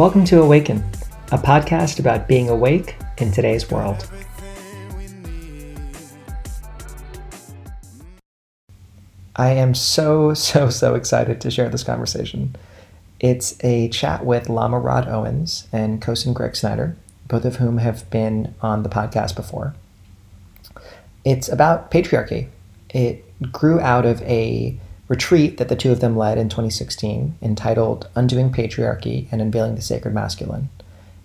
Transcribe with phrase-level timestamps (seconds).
[0.00, 0.82] Welcome to Awaken,
[1.30, 4.10] a podcast about being awake in today's world.
[9.36, 12.56] I am so, so, so excited to share this conversation.
[13.20, 16.96] It's a chat with Lama Rod Owens and Kosen Greg Snyder,
[17.28, 19.74] both of whom have been on the podcast before.
[21.26, 22.48] It's about patriarchy.
[22.88, 23.22] It
[23.52, 24.80] grew out of a
[25.10, 29.82] retreat that the two of them led in 2016 entitled Undoing Patriarchy and Unveiling the
[29.82, 30.68] Sacred Masculine.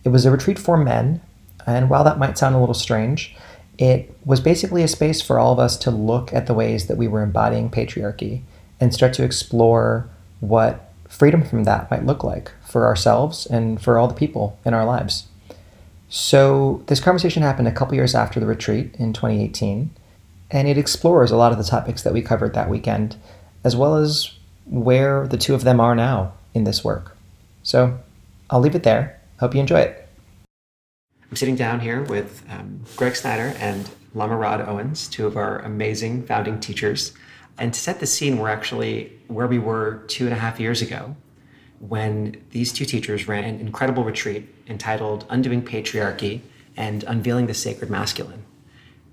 [0.04, 1.22] It was a retreat for men,
[1.68, 3.36] and while that might sound a little strange,
[3.78, 6.98] it was basically a space for all of us to look at the ways that
[6.98, 8.42] we were embodying patriarchy
[8.80, 14.00] and start to explore what freedom from that might look like for ourselves and for
[14.00, 15.28] all the people in our lives.
[16.10, 19.92] So, this conversation happened a couple years after the retreat in 2018,
[20.50, 23.18] and it explores a lot of the topics that we covered that weekend,
[23.66, 24.32] as well as
[24.66, 27.18] where the two of them are now in this work.
[27.64, 28.00] So,
[28.50, 29.20] I'll leave it there.
[29.40, 30.08] Hope you enjoy it.
[31.30, 35.60] I'm sitting down here with um, Greg Snyder and Lama Rod Owens, two of our
[35.60, 37.14] amazing founding teachers.
[37.58, 40.82] And to set the scene, we're actually where we were two and a half years
[40.82, 41.16] ago
[41.80, 46.42] when these two teachers ran an incredible retreat entitled Undoing Patriarchy
[46.78, 48.46] and Unveiling the Sacred Masculine.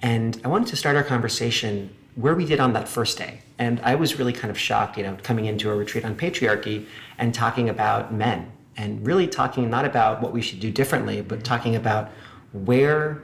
[0.01, 3.41] And I wanted to start our conversation where we did on that first day.
[3.59, 6.87] And I was really kind of shocked, you know, coming into a retreat on patriarchy
[7.19, 11.45] and talking about men and really talking not about what we should do differently, but
[11.45, 12.11] talking about
[12.53, 13.23] where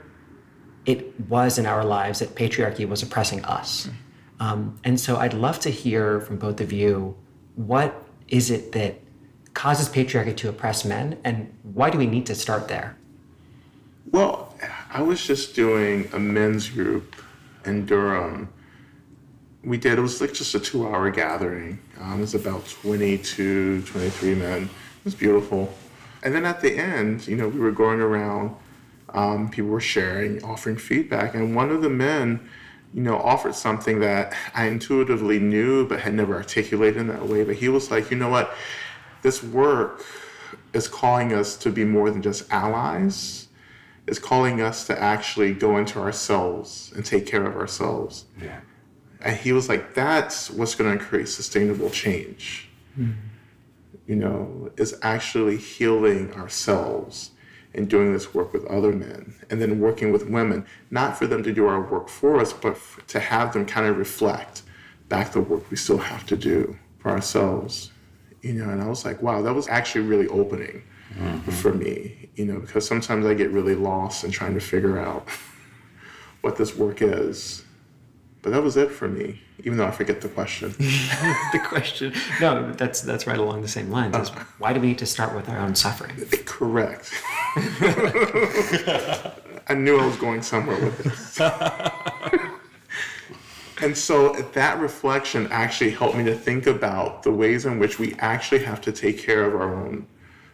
[0.85, 3.89] it was in our lives that patriarchy was oppressing us.
[4.39, 7.15] Um, and so I'd love to hear from both of you
[7.55, 8.99] what is it that
[9.53, 12.95] causes patriarchy to oppress men, and why do we need to start there?
[14.11, 14.55] Well,
[14.91, 17.15] I was just doing a men's group
[17.65, 18.49] in Durham.
[19.63, 21.79] We did, it was like just a two hour gathering.
[21.99, 24.63] Um, it was about 22, 23 men.
[24.63, 24.69] It
[25.05, 25.73] was beautiful.
[26.23, 28.55] And then at the end, you know, we were going around,
[29.09, 32.49] um, people were sharing, offering feedback, and one of the men,
[32.93, 37.43] you know, offered something that I intuitively knew but had never articulated in that way.
[37.43, 38.53] But he was like, you know what?
[39.21, 40.05] This work
[40.73, 43.47] is calling us to be more than just allies.
[44.07, 48.25] It's calling us to actually go into ourselves and take care of ourselves.
[48.41, 48.59] Yeah.
[49.21, 52.69] And he was like, that's what's going to create sustainable change.
[54.07, 57.31] You know, is actually healing ourselves
[57.73, 61.43] and doing this work with other men and then working with women, not for them
[61.43, 64.63] to do our work for us, but f- to have them kind of reflect
[65.07, 67.91] back the work we still have to do for ourselves.
[68.41, 71.51] You know, and I was like, wow, that was actually really opening mm-hmm.
[71.51, 75.27] for me, you know, because sometimes I get really lost in trying to figure out
[76.41, 77.63] what this work is.
[78.41, 80.69] But that was it for me, even though I forget the question.
[80.77, 84.15] the question, no, that's that's right along the same lines.
[84.15, 84.45] Is uh-huh.
[84.59, 86.15] why do we need to start with our own suffering?
[86.45, 87.11] Correct.
[89.67, 91.39] I knew I was going somewhere with this.
[93.81, 98.15] and so that reflection actually helped me to think about the ways in which we
[98.19, 100.07] actually have to take care of our own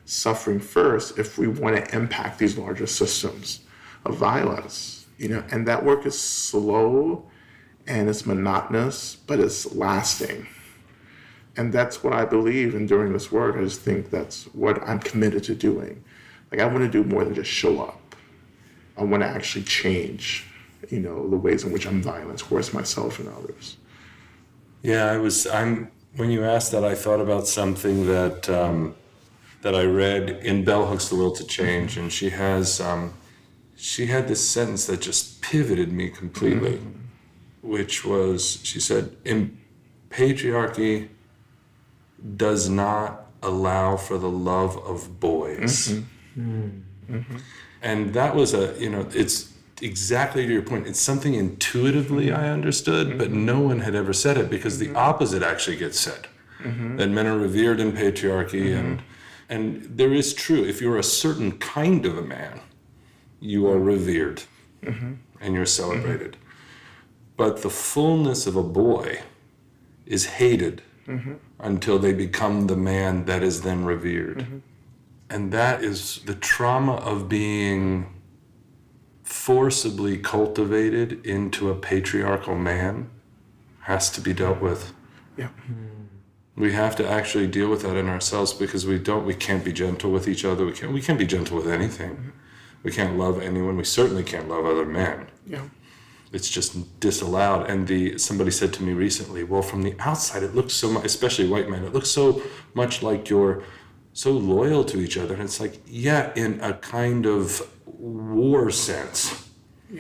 [0.06, 3.60] suffering first if we want to impact these larger systems
[4.06, 5.06] of violence.
[5.18, 7.30] You know, and that work is slow
[7.88, 10.48] and it's monotonous, but it's lasting.
[11.58, 13.56] And that's what I believe in doing this work.
[13.56, 16.04] I just think that's what I'm committed to doing.
[16.52, 18.16] Like I want to do more than just show up.
[18.98, 20.46] I want to actually change,
[20.90, 23.78] you know, the ways in which I'm violent towards myself and others.
[24.82, 25.48] Yeah, I was.
[25.48, 25.92] I'm.
[26.16, 28.96] When you asked that, I thought about something that um,
[29.64, 33.14] that I read in Bell Hooks: The Will to Change, and she has um,
[33.76, 36.80] she had this sentence that just pivoted me completely,
[37.66, 39.58] which was she said, "In
[40.10, 41.10] patriarchy
[42.38, 46.42] does not allow for the love of boys." Mm-hmm.
[46.42, 47.16] Mm-hmm.
[47.16, 47.38] Mm-hmm.
[47.82, 50.88] And that was a you know it's exactly to your point.
[50.88, 55.44] It's something intuitively I understood, but no one had ever said it because the opposite
[55.44, 56.28] actually gets said.
[56.98, 59.04] That men are revered in patriarchy and
[59.50, 60.64] and there is true.
[60.64, 62.62] If you're a certain kind of a man,
[63.40, 64.44] you are revered
[65.42, 66.38] and you're celebrated.
[67.38, 69.22] But the fullness of a boy
[70.06, 71.34] is hated mm-hmm.
[71.60, 74.40] until they become the man that is then revered.
[74.40, 74.58] Mm-hmm.
[75.30, 78.16] And that is the trauma of being
[79.24, 83.10] forcibly cultivated into a patriarchal man
[83.82, 84.94] has to be dealt with.
[85.36, 85.48] Yeah.
[85.48, 86.06] Hmm.
[86.56, 89.74] We have to actually deal with that in ourselves because we don't we can't be
[89.74, 90.66] gentle with each other.
[90.66, 92.12] We can't we can't be gentle with anything.
[92.12, 92.30] Mm-hmm.
[92.84, 93.78] We can't love anyone.
[93.78, 95.28] We certainly can't love other men.
[95.46, 95.64] Yeah.
[96.36, 97.70] It's just disallowed.
[97.70, 101.06] And the somebody said to me recently, well, from the outside, it looks so much,
[101.06, 102.42] especially white men, it looks so
[102.74, 103.64] much like you're
[104.14, 105.34] so loyal to each other.
[105.34, 107.46] And it's like, yeah, in a kind of
[107.86, 109.20] war sense.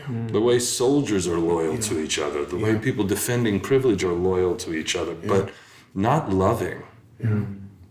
[0.05, 0.27] Hmm.
[0.27, 4.55] The way soldiers are loyal to each other, the way people defending privilege are loyal
[4.57, 5.51] to each other, but
[5.93, 6.83] not loving.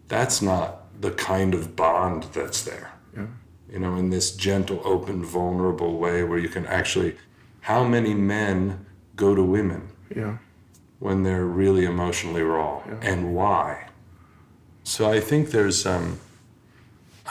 [0.09, 0.69] That's not
[1.01, 2.89] the kind of bond that's there.
[3.73, 7.17] You know, in this gentle, open, vulnerable way where you can actually.
[7.65, 8.85] How many men
[9.17, 10.37] go to women Yeah.
[10.99, 13.89] when they're really emotionally raw and why?
[14.83, 16.21] So I think there's, um,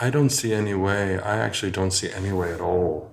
[0.00, 3.12] I don't see any way, I actually don't see any way at all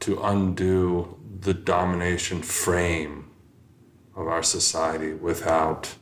[0.00, 3.26] to undo the domination frame
[4.16, 5.96] of our society without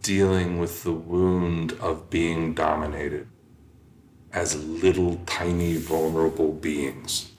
[0.00, 3.26] dealing with the wound of being dominated
[4.32, 7.32] as little tiny vulnerable beings.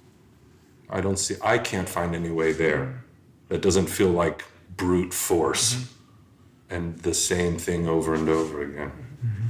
[0.90, 3.04] I don't see, I can't find any way there
[3.50, 4.44] that doesn't feel like
[4.78, 6.76] brute force mm-hmm.
[6.76, 8.92] and the same thing over and over again.
[8.92, 9.46] Mm-hmm.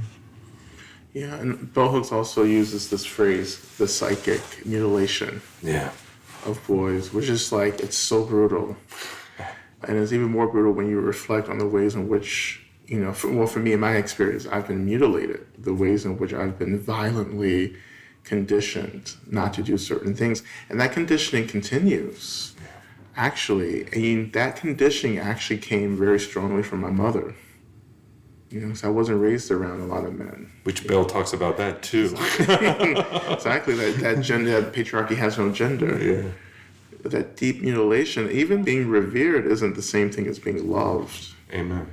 [1.12, 5.90] Yeah, and bell hooks also uses this phrase, the psychic mutilation Yeah.
[6.44, 8.76] of boys, which is like it's so brutal,
[9.82, 13.12] and it's even more brutal when you reflect on the ways in which you know.
[13.12, 15.46] For, well, for me, in my experience, I've been mutilated.
[15.58, 17.76] The ways in which I've been violently
[18.26, 22.54] conditioned not to do certain things, and that conditioning continues.
[23.16, 27.34] Actually, I mean, that conditioning actually came very strongly from my mother.
[28.50, 30.52] You know, so I wasn't raised around a lot of men.
[30.64, 32.04] Which Bell talks about that too.
[32.38, 36.30] exactly that that gender that patriarchy has no gender yeah.
[37.02, 41.90] But that deep mutilation even being revered isn't the same thing as being loved Amen.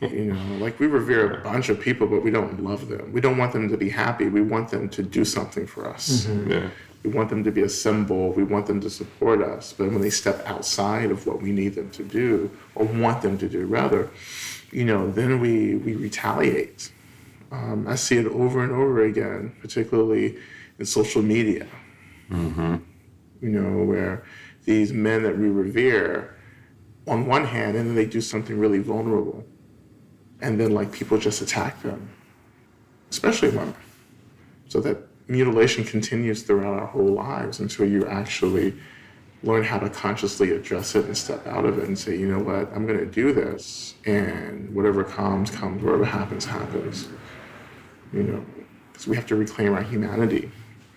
[0.00, 3.12] You know like we revere a bunch of people but we don't love them.
[3.12, 4.28] We don't want them to be happy.
[4.28, 6.26] We want them to do something for us.
[6.46, 6.68] Yeah.
[7.02, 8.32] we want them to be a symbol.
[8.32, 9.72] We want them to support us.
[9.72, 13.38] But when they step outside of what we need them to do or want them
[13.38, 14.10] to do rather
[14.70, 16.92] you know then we we retaliate.
[17.50, 20.38] Um, i see it over and over again particularly
[20.78, 21.66] in social media.
[23.40, 24.24] You know where
[24.64, 26.36] these men that we revere
[27.08, 29.44] on one hand and then they do something really vulnerable
[30.42, 32.08] and then like people just attack them
[33.10, 33.74] especially women
[34.68, 34.98] so that
[35.28, 38.74] mutilation continues throughout our whole lives until you actually
[39.42, 42.38] learn how to consciously address it and step out of it and say, you know
[42.38, 47.08] what, I'm going to do this, and whatever comes, comes, whatever happens, happens.
[48.12, 48.44] You know,
[48.92, 50.50] because we have to reclaim our humanity.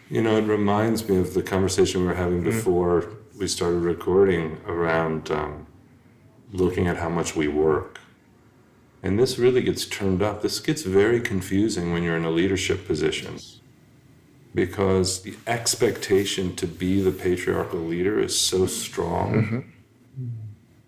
[0.10, 4.58] You know, it reminds me of the conversation we were having before we started recording
[4.68, 5.66] around um,
[6.52, 8.00] looking at how much we work.
[9.06, 10.42] And this really gets turned up.
[10.42, 13.38] This gets very confusing when you're in a leadership position.
[14.56, 19.34] Because the expectation to be the patriarchal leader is so strong.
[19.36, 19.60] Mm-hmm.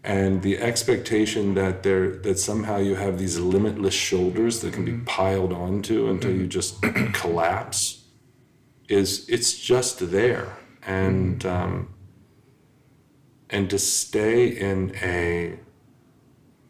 [0.03, 4.93] And the expectation that there that somehow you have these limitless shoulders that can be
[4.93, 5.03] mm-hmm.
[5.03, 6.59] piled onto until you mm-hmm.
[6.59, 6.81] just
[7.13, 8.03] collapse
[8.89, 10.57] is it's just there.
[10.81, 11.93] And um,
[13.51, 15.59] and to stay in a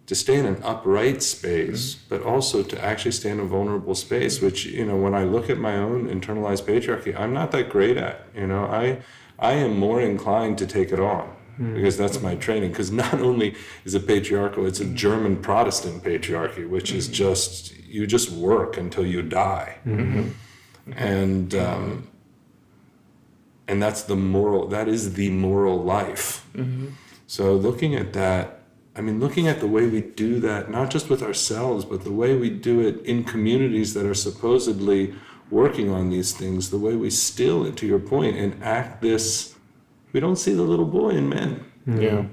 [0.07, 2.05] to stay in an upright space mm-hmm.
[2.09, 4.45] but also to actually stay in a vulnerable space mm-hmm.
[4.45, 7.97] which you know when i look at my own internalized patriarchy i'm not that great
[7.97, 8.65] at you know?
[8.65, 9.01] I
[9.39, 11.75] i am more inclined to take it on mm-hmm.
[11.75, 13.55] because that's my training because not only
[13.85, 19.05] is it patriarchal it's a german protestant patriarchy which is just you just work until
[19.05, 19.77] you die.
[20.95, 22.07] And um,
[23.67, 26.47] and that's the moral that is the moral life.
[27.27, 28.56] So looking at that
[28.97, 32.11] i mean looking at the way we do that not just with ourselves but the
[32.11, 35.13] way we do it in communities that are supposedly
[35.49, 39.57] working on these things the way we still to your point enact this
[40.13, 41.63] we don't see the little boy in men.
[41.85, 42.25] Yeah.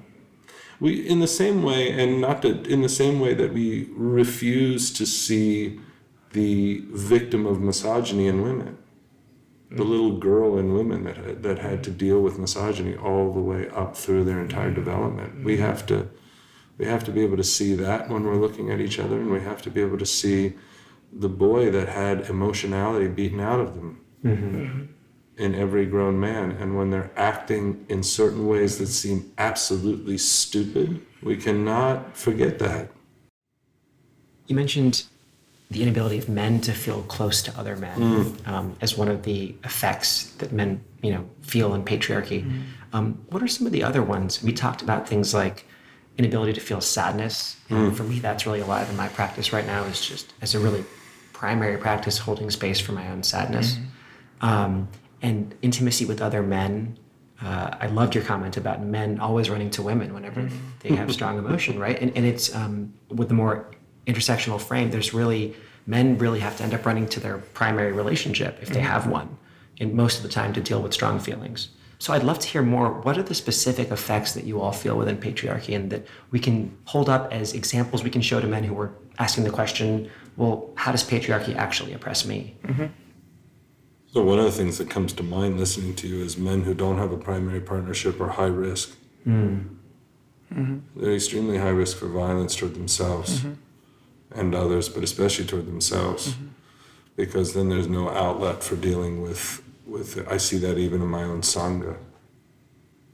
[0.80, 4.92] we in the same way and not to in the same way that we refuse
[4.94, 5.78] to see
[6.32, 8.76] the victim of misogyny in women
[9.70, 9.88] the mm.
[9.88, 13.96] little girl in women that that had to deal with misogyny all the way up
[13.96, 15.44] through their entire development.
[15.44, 15.60] We mm.
[15.60, 16.08] have to
[16.78, 19.30] we have to be able to see that when we're looking at each other and
[19.30, 20.54] we have to be able to see
[21.12, 24.00] the boy that had emotionality beaten out of them
[25.36, 26.52] in every grown man.
[26.52, 32.90] And when they're acting in certain ways that seem absolutely stupid, we cannot forget that.
[34.46, 35.04] You mentioned
[35.70, 39.54] the inability of men to feel close to other men um, as one of the
[39.64, 42.62] effects that men, you know, feel in patriarchy.
[42.92, 44.42] Um, what are some of the other ones?
[44.42, 45.66] We talked about things like
[46.18, 47.56] inability to feel sadness.
[47.70, 49.84] And for me, that's really alive in my practice right now.
[49.84, 50.84] Is just as a really
[51.32, 53.76] primary practice, holding space for my own sadness,
[54.40, 54.88] um,
[55.22, 56.98] and intimacy with other men.
[57.42, 60.48] Uh, I loved your comment about men always running to women whenever
[60.80, 62.00] they have strong emotion, right?
[62.00, 63.70] And, and it's um, with the more
[64.06, 65.54] intersectional frame, there's really
[65.86, 69.36] men really have to end up running to their primary relationship if they have one,
[69.80, 71.68] and most of the time to deal with strong feelings.
[72.04, 73.00] So I'd love to hear more.
[73.00, 76.76] What are the specific effects that you all feel within patriarchy and that we can
[76.84, 80.70] hold up as examples we can show to men who are asking the question, well,
[80.74, 82.58] how does patriarchy actually oppress me?
[82.64, 82.88] Mm-hmm.
[84.12, 86.74] So one of the things that comes to mind listening to you is men who
[86.74, 88.90] don't have a primary partnership are high risk.
[89.26, 89.74] Mm.
[90.52, 91.00] Mm-hmm.
[91.00, 94.38] They're extremely high risk for violence toward themselves mm-hmm.
[94.38, 96.36] and others, but especially toward themselves,
[97.16, 100.26] because then there's no outlet for dealing with with it.
[100.28, 101.96] I see that even in my own sangha.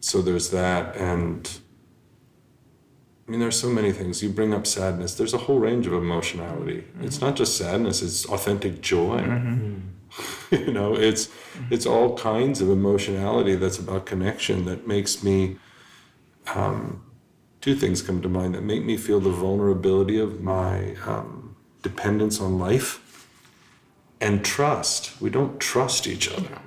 [0.00, 1.60] So there's that, and
[3.26, 4.22] I mean, there's so many things.
[4.22, 5.14] You bring up sadness.
[5.14, 6.84] There's a whole range of emotionality.
[7.02, 9.20] It's not just sadness; it's authentic joy.
[10.50, 11.28] you know, it's
[11.70, 15.58] it's all kinds of emotionality that's about connection that makes me.
[16.54, 17.04] Um,
[17.60, 22.40] two things come to mind that make me feel the vulnerability of my um, dependence
[22.40, 23.09] on life
[24.20, 25.20] and trust.
[25.20, 26.58] We don't trust each other.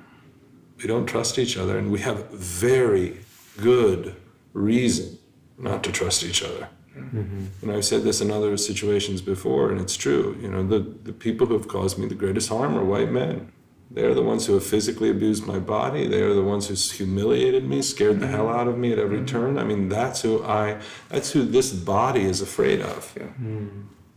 [0.78, 3.18] We don't trust each other, and we have very
[3.60, 4.16] good
[4.52, 5.18] reason
[5.56, 6.68] not to trust each other.
[6.96, 7.44] Mm-hmm.
[7.62, 10.36] And I've said this in other situations before, and it's true.
[10.40, 13.52] You know, the, the people who have caused me the greatest harm are white men.
[13.90, 16.08] They're the ones who have physically abused my body.
[16.08, 19.18] They are the ones who humiliated me, scared the hell out of me at every
[19.18, 19.26] mm-hmm.
[19.26, 19.58] turn.
[19.58, 23.16] I mean, that's who I, that's who this body is afraid of.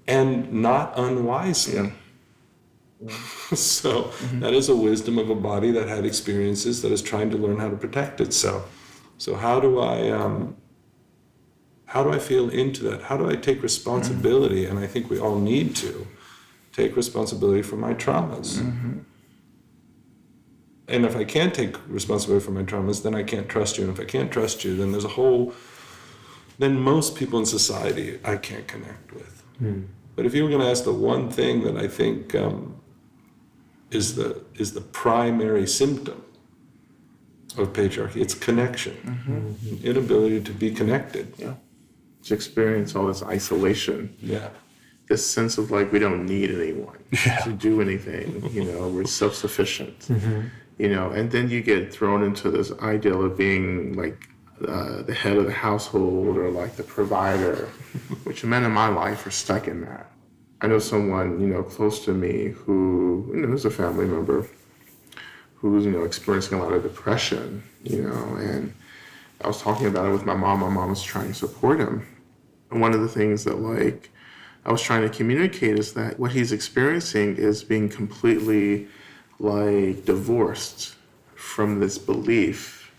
[0.07, 1.93] And not unwisely.
[3.53, 7.37] so that is a wisdom of a body that had experiences that is trying to
[7.37, 8.69] learn how to protect itself.
[9.17, 10.55] So how do I, um,
[11.85, 13.03] how do I feel into that?
[13.03, 14.65] How do I take responsibility?
[14.65, 16.07] And I think we all need to
[16.73, 18.59] take responsibility for my traumas.
[20.87, 23.83] And if I can't take responsibility for my traumas, then I can't trust you.
[23.83, 25.53] And if I can't trust you, then there's a whole,
[26.59, 29.43] then most people in society I can't connect with.
[30.15, 32.75] But if you were going to ask the one thing that I think um,
[33.91, 36.23] is the is the primary symptom
[37.57, 38.95] of patriarchy, it's connection,
[39.83, 41.33] inability to be connected.
[41.37, 41.55] Yeah.
[42.23, 44.49] To experience all this isolation, Yeah.
[45.07, 46.97] this sense of like we don't need anyone
[47.45, 48.49] to do anything.
[48.51, 50.07] You know, we're self sufficient.
[50.77, 54.29] You know, and then you get thrown into this ideal of being like
[54.67, 57.55] uh, the head of the household or like the provider,
[58.25, 60.11] which men in my life are stuck in that.
[60.61, 64.47] I know someone you know close to me who you know is a family member
[65.55, 67.63] who's you know experiencing a lot of depression.
[67.83, 68.73] You know, and
[69.41, 70.61] I was talking about it with my mom.
[70.61, 72.05] My mom was trying to support him.
[72.71, 74.09] And one of the things that like
[74.65, 78.87] I was trying to communicate is that what he's experiencing is being completely
[79.39, 80.95] like divorced
[81.35, 82.91] from this belief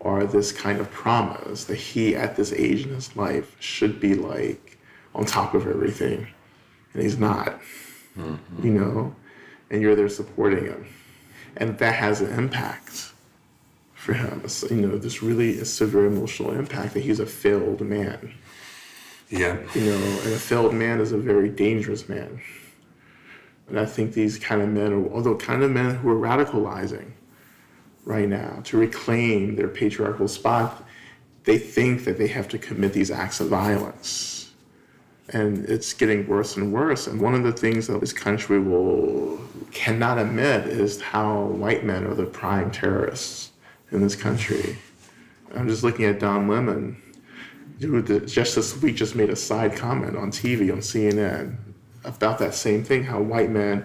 [0.00, 4.14] or this kind of promise that he at this age in his life should be
[4.14, 4.78] like
[5.14, 6.28] on top of everything.
[6.94, 7.60] And he's not.
[8.16, 9.14] You know?
[9.70, 10.86] And you're there supporting him.
[11.56, 13.12] And that has an impact
[13.94, 14.42] for him.
[14.44, 18.34] It's, you know, this really severe emotional impact that he's a failed man.
[19.30, 19.58] Yeah.
[19.74, 22.40] You know, and a failed man is a very dangerous man.
[23.68, 27.12] And I think these kind of men are, although kind of men who are radicalizing
[28.04, 30.84] right now to reclaim their patriarchal spot,
[31.44, 34.41] they think that they have to commit these acts of violence.
[35.32, 37.06] And it's getting worse and worse.
[37.06, 39.40] And one of the things that this country will
[39.72, 43.50] cannot admit is how white men are the prime terrorists
[43.90, 44.76] in this country.
[45.54, 47.00] I'm just looking at Don Lemon,
[47.80, 51.56] who just this week just made a side comment on TV on CNN
[52.04, 53.84] about that same thing, how white men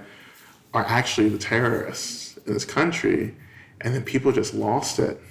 [0.73, 3.35] are actually the terrorists in this country,
[3.81, 5.21] and then people just lost it,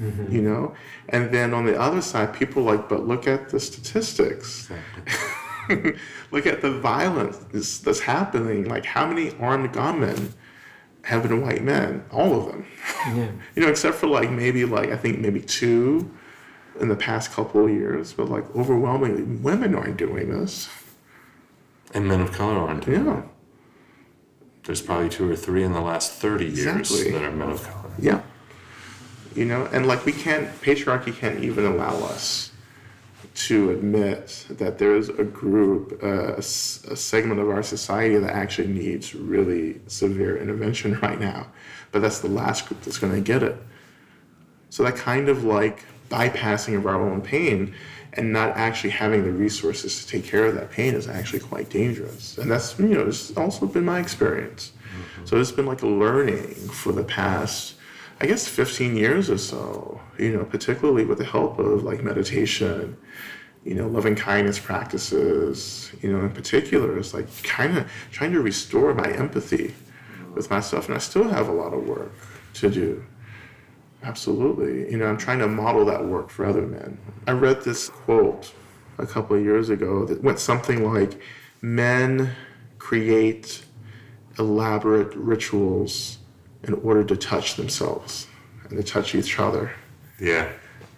[0.00, 0.32] mm-hmm.
[0.34, 0.74] you know.
[1.08, 4.70] And then on the other side, people like, but look at the statistics.
[6.30, 8.68] look at the violence that's, that's happening.
[8.68, 10.32] Like, how many armed gunmen
[11.04, 12.04] have been white men?
[12.10, 12.66] All of them.
[13.56, 16.10] you know, except for like maybe like I think maybe two
[16.80, 20.68] in the past couple of years, but like overwhelmingly, women aren't doing this.
[21.92, 22.86] And men of color aren't.
[22.86, 23.22] Yeah,
[24.64, 27.10] There's probably two or three in the last 30 years Exactly.
[27.10, 27.90] that are men of color.
[27.98, 28.22] yeah.
[29.34, 32.50] You know, and like we can't, patriarchy can't even allow us
[33.34, 39.14] to admit that there's a group, uh, a, segment of our society that actually needs
[39.14, 41.46] really severe intervention right now.
[41.92, 43.56] But that's the last group that's going to get it.
[44.68, 47.74] So that kind of like bypassing of our own pain
[48.14, 51.70] and not actually having the resources to take care of that pain is actually quite
[51.70, 52.38] dangerous.
[52.38, 54.72] And that's, you know, it's also been my experience.
[55.24, 57.74] So it's been like a learning for the past,
[58.20, 62.96] I guess, 15 years or so, you know, particularly with the help of like meditation
[63.64, 68.40] you know, loving kindness practices, you know, in particular, is like kind of trying to
[68.40, 69.74] restore my empathy
[70.34, 70.86] with myself.
[70.86, 72.12] And I still have a lot of work
[72.54, 73.04] to do.
[74.02, 74.90] Absolutely.
[74.90, 76.98] You know, I'm trying to model that work for other men.
[77.26, 78.54] I read this quote
[78.96, 81.20] a couple of years ago that went something like
[81.60, 82.32] Men
[82.78, 83.62] create
[84.38, 86.16] elaborate rituals
[86.64, 88.26] in order to touch themselves
[88.68, 89.72] and to touch each other.
[90.20, 90.50] Yeah,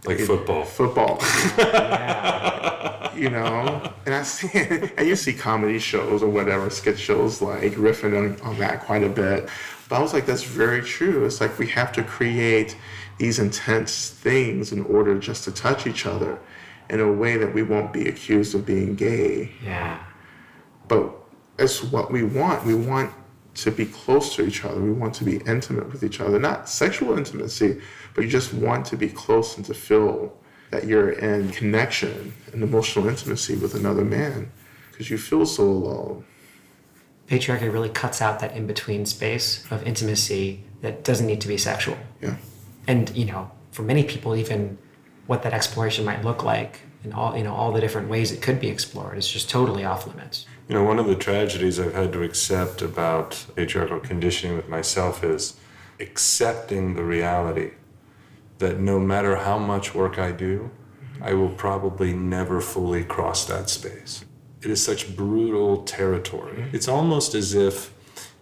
[0.05, 0.65] like football.
[0.65, 1.21] Football.
[3.17, 4.51] you know, and I see,
[4.97, 9.05] and you see comedy shows or whatever, sketch shows like riffing on, on that quite
[9.05, 9.49] a bit.
[9.89, 11.25] But I was like, that's very true.
[11.25, 12.77] It's like we have to create
[13.19, 16.39] these intense things in order just to touch each other
[16.91, 19.53] in a way that we won't be accused of being gay.
[19.65, 20.03] Yeah.
[20.89, 21.15] But
[21.59, 22.65] it's what we want.
[22.65, 23.13] We want
[23.55, 24.81] to be close to each other.
[24.81, 26.39] We want to be intimate with each other.
[26.39, 27.81] Not sexual intimacy,
[28.15, 30.37] but you just want to be close and to feel
[30.71, 34.51] that you're in connection and emotional intimacy with another man
[34.91, 36.25] because you feel so alone.
[37.29, 41.59] Patriarchy really cuts out that in between space of intimacy that doesn't need to be
[41.59, 41.97] sexual.
[42.21, 42.37] Yeah.
[42.87, 44.79] And, you know, for many people, even
[45.27, 48.43] what that exploration might look like and all, you know, all the different ways it
[48.43, 50.47] could be explored is just totally off limits.
[50.69, 55.25] You know, one of the tragedies I've had to accept about patriarchal conditioning with myself
[55.25, 55.57] is
[56.01, 57.73] accepting the reality
[58.59, 60.71] that no matter how much work I do,
[61.21, 64.25] I will probably never fully cross that space.
[64.63, 66.59] It is such brutal territory.
[66.59, 66.77] Mm-hmm.
[66.77, 67.93] It's almost as if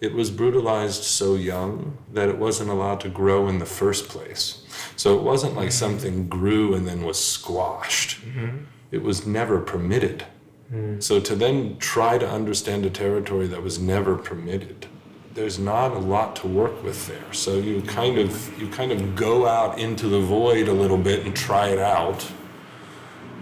[0.01, 4.65] it was brutalized so young that it wasn't allowed to grow in the first place.
[4.97, 5.73] So it wasn't like mm-hmm.
[5.73, 8.21] something grew and then was squashed.
[8.23, 8.65] Mm-hmm.
[8.91, 10.25] It was never permitted.
[10.73, 11.03] Mm.
[11.03, 14.87] So to then try to understand a territory that was never permitted,
[15.35, 17.33] there's not a lot to work with there.
[17.33, 21.27] So you kind of you kind of go out into the void a little bit
[21.27, 22.27] and try it out.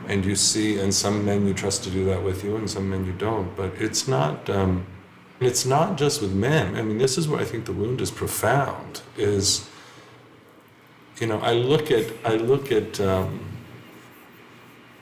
[0.07, 2.89] And you see, and some men you trust to do that with you, and some
[2.89, 3.55] men you don't.
[3.55, 4.87] But it's not um,
[5.41, 6.77] it's not just with men.
[6.77, 9.03] I mean, this is where I think the wound is profound.
[9.17, 9.69] Is
[11.21, 13.41] you know, I look at I look at um,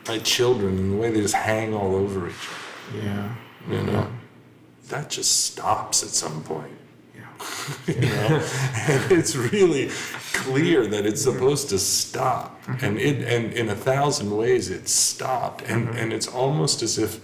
[0.08, 3.06] my children and the way they just hang all over each other.
[3.06, 3.34] Yeah.
[3.70, 4.08] You know,
[4.88, 6.72] that just stops at some point.
[7.14, 7.22] Yeah.
[7.86, 8.42] You know,
[8.88, 9.90] and it's really
[10.32, 15.62] clear that it's supposed to stop, and it and in a thousand ways it stopped,
[15.62, 17.20] and and it's almost as if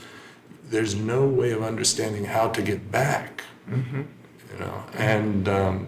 [0.73, 3.45] there's no way of understanding how to get back.
[3.71, 5.87] You know, and um,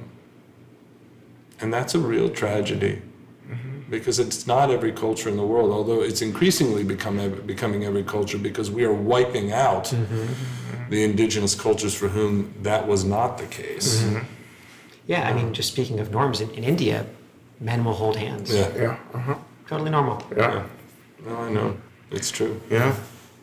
[1.61, 3.03] and that's a real tragedy
[3.91, 7.17] because it's not every culture in the world, although it's increasingly become
[7.47, 9.93] becoming every culture because we are wiping out
[10.91, 14.05] the indigenous cultures for whom that was not the case.
[15.07, 17.05] Yeah, I mean, just speaking of norms, in, in India,
[17.61, 18.55] men will hold hands.
[18.55, 18.71] Yeah.
[18.77, 18.97] Yeah.
[19.13, 19.35] Uh-huh.
[19.69, 20.23] Totally normal.
[20.35, 20.65] Yeah.
[21.27, 21.77] No, I know.
[22.11, 22.59] It's true.
[22.71, 22.95] Yeah.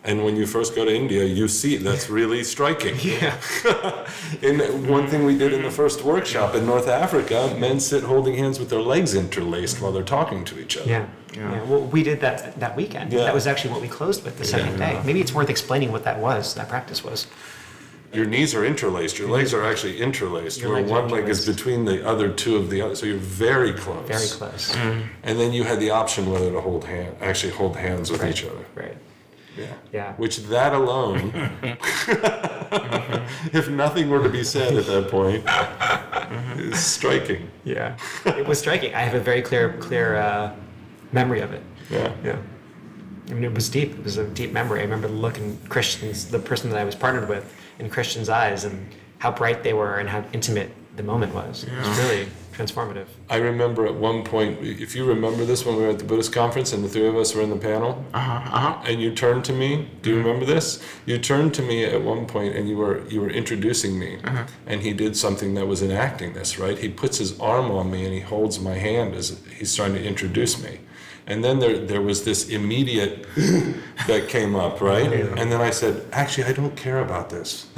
[0.04, 2.96] And when you first go to India, you see that's really striking.
[3.22, 3.36] Yeah.
[4.42, 8.36] And one thing we did in the first workshop in North Africa, men sit holding
[8.36, 10.90] hands with their legs interlaced while they're talking to each other.
[10.90, 11.06] Yeah.
[11.36, 11.52] Yeah.
[11.52, 11.64] yeah.
[11.64, 13.12] Well, we did that that weekend.
[13.14, 13.26] Yeah.
[13.26, 14.94] That was actually what we closed with the second Yeah.
[14.94, 15.02] day.
[15.06, 17.28] Maybe it's worth explaining what that was, that practice was.
[18.14, 19.18] Your knees are interlaced.
[19.20, 22.30] Your legs are actually interlaced, Your where legs are one leg is between the other
[22.30, 22.96] two of the other.
[22.96, 24.06] So you're very close.
[24.08, 24.76] Very close.
[25.24, 28.32] And then you had the option whether to hold hand, actually hold hands with Right.
[28.32, 28.66] each other.
[28.76, 28.98] Right.
[29.58, 29.74] Yeah.
[29.92, 30.14] Yeah.
[30.14, 31.32] Which that alone,
[33.54, 35.44] if nothing were to be said at that point,
[36.60, 37.50] is striking.
[37.64, 37.98] Yeah.
[38.26, 38.96] it was striking.
[38.96, 40.56] I have a very clear, clear uh,
[41.12, 41.64] memory of it.
[41.90, 42.14] Yeah.
[42.24, 42.38] Yeah.
[43.30, 43.92] I mean, it was deep.
[43.92, 44.80] It was a deep memory.
[44.80, 48.88] I remember looking Christian's, the person that I was partnered with, in Christian's eyes and
[49.20, 51.63] how bright they were and how intimate the moment was.
[51.63, 53.06] It was really transformative.
[53.30, 56.34] I remember at one point, if you remember this, when we were at the Buddhist
[56.34, 58.32] conference and the three of us were in the panel, Uh-huh.
[58.58, 58.84] Uh-huh.
[58.86, 59.88] and you turned to me.
[60.01, 60.84] Do you remember this?
[61.06, 64.45] You turned to me at one point, and you were you were introducing me, uh-huh.
[64.67, 66.60] and he did something that was enacting this.
[66.60, 66.77] Right?
[66.77, 70.04] He puts his arm on me and he holds my hand as he's trying to
[70.04, 70.80] introduce me.
[71.28, 73.26] And then there there was this immediate
[74.08, 75.12] that came up, right?
[75.38, 77.68] And then I said, actually, I don't care about this.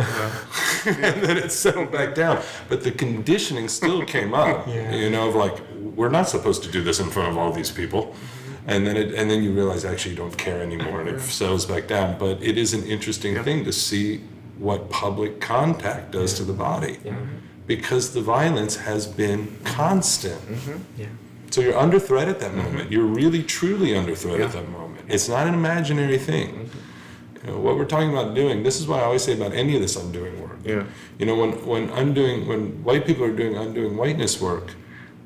[0.85, 2.41] and then it settled back down.
[2.69, 4.95] But the conditioning still came up, Yeah.
[4.95, 5.55] you know, of like,
[5.95, 8.03] we're not supposed to do this in front of all these people.
[8.07, 8.69] Mm-hmm.
[8.71, 11.65] And then it, and then you realize actually you don't care anymore and it settles
[11.65, 12.17] back down.
[12.17, 14.21] But it is an interesting thing to see
[14.57, 16.97] what public contact does to the body.
[17.67, 20.41] Because the violence has been constant.
[20.41, 21.01] Mm-hmm.
[21.01, 21.07] Yeah.
[21.53, 22.63] So you're under threat at that mm-hmm.
[22.63, 22.91] moment.
[22.91, 25.05] You're really truly under threat at that moment.
[25.07, 26.49] It's not an imaginary thing.
[26.49, 27.45] Mm-hmm.
[27.45, 29.75] You know, what we're talking about doing, this is what I always say about any
[29.75, 30.57] of this undoing work.
[30.65, 30.85] Yeah.
[31.19, 34.73] You know, when, when undoing when white people are doing undoing whiteness work,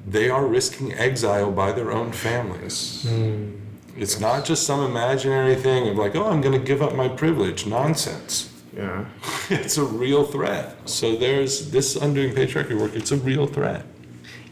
[0.05, 3.05] they are risking exile by their own families.
[3.07, 3.61] Mm.
[3.95, 7.07] It's not just some imaginary thing of like, oh, I'm going to give up my
[7.07, 7.65] privilege.
[7.65, 8.51] Nonsense.
[8.75, 9.05] Yeah.
[9.49, 10.89] It's a real threat.
[10.89, 12.95] So there's this undoing patriarchy work.
[12.95, 13.85] It's a real threat.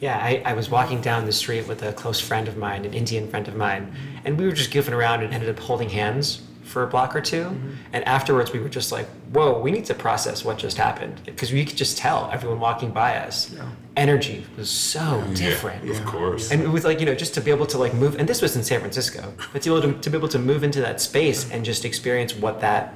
[0.01, 2.93] Yeah, I, I was walking down the street with a close friend of mine, an
[2.93, 6.41] Indian friend of mine, and we were just goofing around and ended up holding hands
[6.65, 7.55] for a block or 2
[7.93, 11.21] And afterwards, we were just like, whoa, we need to process what just happened.
[11.23, 13.55] Because we could just tell everyone walking by us,
[13.95, 15.89] energy was so different.
[15.89, 16.51] Of course.
[16.51, 18.41] And it was like, you know, just to be able to like move, and this
[18.41, 20.81] was in San Francisco, but to be able to, to be able to move into
[20.81, 22.95] that space and just experience what that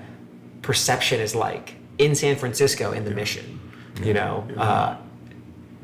[0.62, 3.60] perception is like in San Francisco in the mission,
[4.04, 4.98] you know, uh,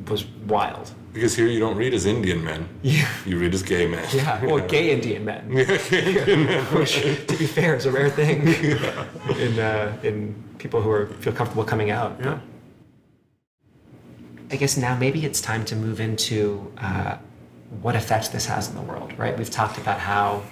[0.09, 0.91] was wild.
[1.13, 2.67] Because here you don't read as Indian men.
[2.81, 3.07] Yeah.
[3.25, 4.05] You read as gay men.
[4.13, 6.63] Yeah, or gay Indian men, Yeah, gay Indian men.
[6.75, 8.47] which, to be fair, is a rare thing
[9.39, 12.17] in uh, in people who are feel comfortable coming out.
[12.19, 12.39] Yeah.
[14.51, 17.17] I guess now maybe it's time to move into uh,
[17.81, 19.35] what effect this has in the world, right?
[19.37, 20.43] We've talked about how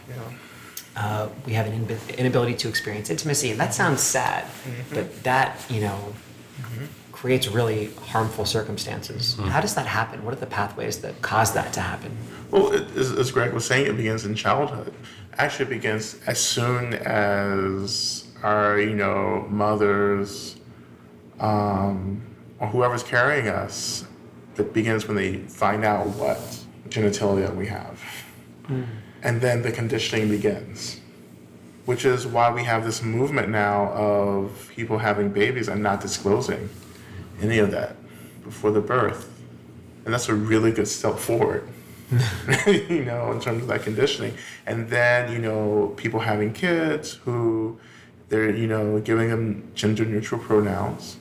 [0.96, 4.46] uh, we have an inab- inability to experience intimacy, and that sounds sad,
[4.94, 6.14] but that, you know,
[7.24, 9.36] creates really harmful circumstances.
[9.36, 10.26] How does that happen?
[10.26, 12.12] What are the pathways that cause that to happen?
[12.52, 14.94] Well, it, as, Greg was saying, it begins in childhood.
[15.38, 20.58] Actually, it begins as soon as our, you know, mothers
[21.40, 22.22] um,
[22.60, 24.06] or whoever's carrying us.
[24.58, 26.40] It begins when they find out what
[26.90, 28.02] genitalia we have.
[29.22, 31.00] And then the conditioning begins,
[31.86, 36.70] which is why we have this movement now of people having babies and not disclosing
[37.42, 37.96] any of that
[38.44, 39.30] before the birth.
[40.06, 41.68] And that's a really good step forward.
[42.68, 44.36] you know, in terms of that conditioning.
[44.66, 47.80] And then, you know, people having kids who
[48.30, 51.18] they're, you know, giving them gender neutral pronouns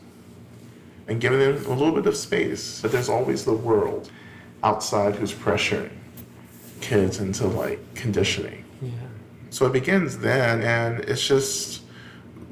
[1.08, 2.80] and giving them a little bit of space.
[2.80, 4.10] But there's always the world
[4.62, 5.90] outside who's pressuring
[6.80, 8.64] kids into like conditioning.
[8.80, 8.90] Yeah.
[9.50, 11.81] So it begins then, and it's just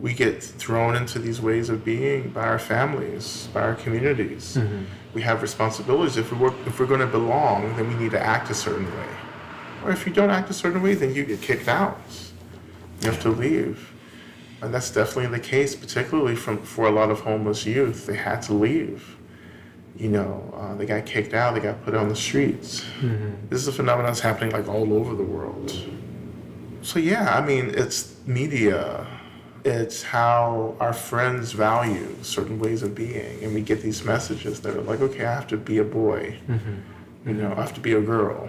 [0.01, 4.59] we get thrown into these ways of being by our families, by our communities.
[5.15, 6.17] We have responsibilities.
[6.17, 9.09] If we're if we're going to belong, then we need to act a certain way.
[9.85, 11.99] Or if you don't act a certain way, then you get kicked out.
[13.01, 13.93] You have to leave,
[14.63, 18.07] and that's definitely the case, particularly from for a lot of homeless youth.
[18.07, 19.17] They had to leave.
[19.97, 21.55] You know, uh, they got kicked out.
[21.55, 22.85] They got put on the streets.
[23.51, 25.73] This is a phenomenon that's happening like all over the world.
[26.83, 29.07] So yeah, I mean, it's media.
[29.65, 34.75] It's how our friends value certain ways of being, and we get these messages that
[34.75, 37.29] are like, okay, I have to be a boy, mm-hmm.
[37.29, 38.49] you know, I have to be a girl,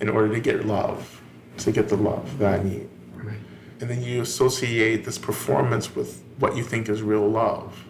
[0.00, 1.22] in order to get love,
[1.58, 2.88] to get the love that I need.
[3.14, 3.38] Right.
[3.80, 7.84] And then you associate this performance with what you think is real love.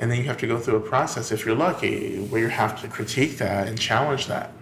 [0.00, 2.80] And then you have to go through a process, if you're lucky, where you have
[2.82, 4.52] to critique that and challenge that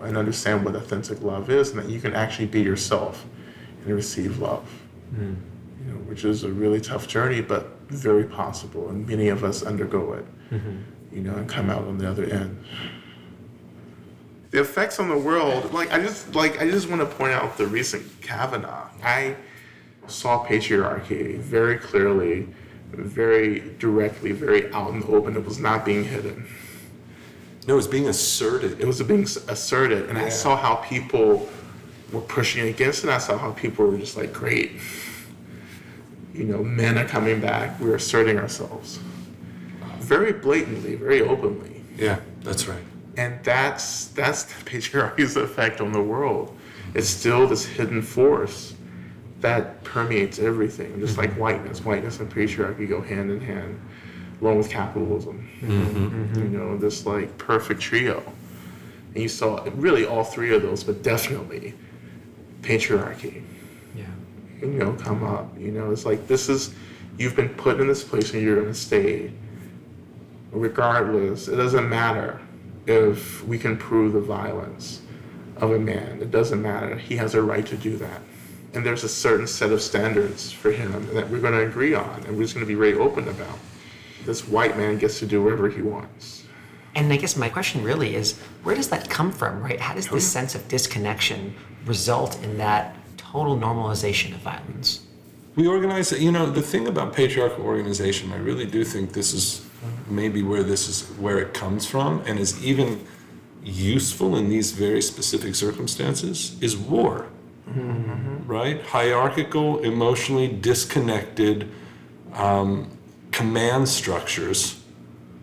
[0.00, 3.26] and understand what authentic love is and that you can actually be yourself
[3.84, 4.66] and receive love.
[5.12, 5.36] Know,
[6.08, 8.88] which is a really tough journey, but very possible.
[8.88, 10.78] And many of us undergo it, mm-hmm.
[11.14, 12.64] you know, and come out on the other end.
[14.50, 17.58] The effects on the world, like I just like I just want to point out
[17.58, 18.88] the recent Kavanaugh.
[19.02, 19.36] I
[20.06, 22.48] saw patriarchy very clearly,
[22.90, 25.36] very directly, very out in the open.
[25.36, 26.46] It was not being hidden.
[27.66, 28.80] No, it was being asserted.
[28.80, 31.46] It was being asserted, and I saw how people
[32.10, 33.10] were pushing against it.
[33.10, 34.80] I saw how people were just like, "Great,
[36.38, 37.78] you know, men are coming back.
[37.80, 38.98] We're asserting ourselves."
[39.98, 41.82] Very blatantly, very openly.
[41.98, 42.82] Yeah, that's right.
[43.16, 46.56] And that's that's the patriarchy's effect on the world.
[46.94, 48.74] It's still this hidden force
[49.40, 51.40] that permeates everything, just like mm-hmm.
[51.40, 51.84] whiteness.
[51.84, 53.80] Whiteness and patriarchy go hand in hand,
[54.40, 55.48] along with capitalism.
[55.60, 56.42] Mm-hmm.
[56.42, 58.22] You know, this like perfect trio.
[59.14, 61.74] And you saw really all three of those, but definitely
[62.62, 63.42] patriarchy.
[64.60, 65.56] You know, come up.
[65.58, 66.74] You know, it's like this is
[67.16, 69.32] you've been put in this place and you're gonna stay.
[70.50, 72.40] Regardless, it doesn't matter
[72.86, 75.02] if we can prove the violence
[75.58, 76.22] of a man.
[76.22, 76.96] It doesn't matter.
[76.96, 78.22] He has a right to do that.
[78.74, 82.22] And there's a certain set of standards for him that we're going to agree on
[82.26, 83.58] and we're just going to be very open about.
[84.24, 86.44] This white man gets to do whatever he wants.
[86.94, 89.80] And I guess my question really is where does that come from, right?
[89.80, 91.54] How does this sense of disconnection
[91.86, 92.96] result in that
[93.32, 95.00] total normalization of violence?
[95.56, 96.12] We organize.
[96.12, 99.66] You know, the thing about patriarchal organization, I really do think this is
[100.08, 103.04] maybe where this is where it comes from and is even
[103.62, 107.26] useful in these very specific circumstances is war.
[108.46, 108.82] Right?
[108.82, 111.70] Hierarchical, emotionally disconnected
[112.32, 112.96] um,
[113.30, 114.80] command structures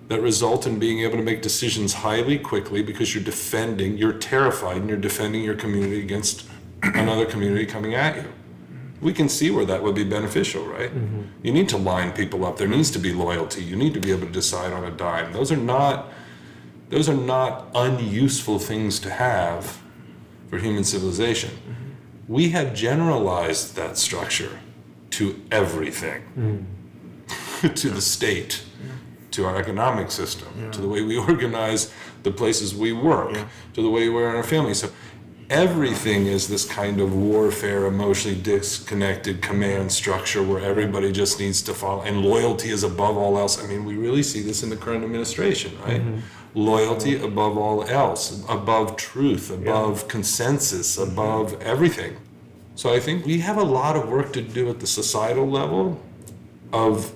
[0.07, 4.77] that result in being able to make decisions highly quickly because you're defending, you're terrified
[4.77, 6.47] and you're defending your community against
[6.93, 8.25] another community coming at you.
[9.01, 10.89] We can see where that would be beneficial, right?
[10.89, 11.21] Mm-hmm.
[11.43, 12.57] You need to line people up.
[12.57, 13.63] There needs to be loyalty.
[13.63, 15.33] You need to be able to decide on a dime.
[15.33, 16.11] Those are not
[16.89, 19.81] those are not unuseful things to have
[20.49, 21.49] for human civilization.
[21.49, 22.33] Mm-hmm.
[22.33, 24.59] We have generalized that structure
[25.11, 27.73] to everything, mm.
[27.75, 28.63] to the state,
[29.31, 31.91] to our economic system, to the way we organize
[32.23, 33.37] the places we work,
[33.73, 34.73] to the way we're in our family.
[34.73, 34.89] So
[35.49, 41.73] everything is this kind of warfare, emotionally disconnected command structure where everybody just needs to
[41.73, 43.63] follow, and loyalty is above all else.
[43.63, 46.01] I mean, we really see this in the current administration, right?
[46.01, 46.19] Mm-hmm.
[46.55, 51.11] Loyalty above all else, above truth, above consensus, mm-hmm.
[51.11, 52.17] above everything.
[52.75, 56.01] So I think we have a lot of work to do at the societal level
[56.73, 57.13] of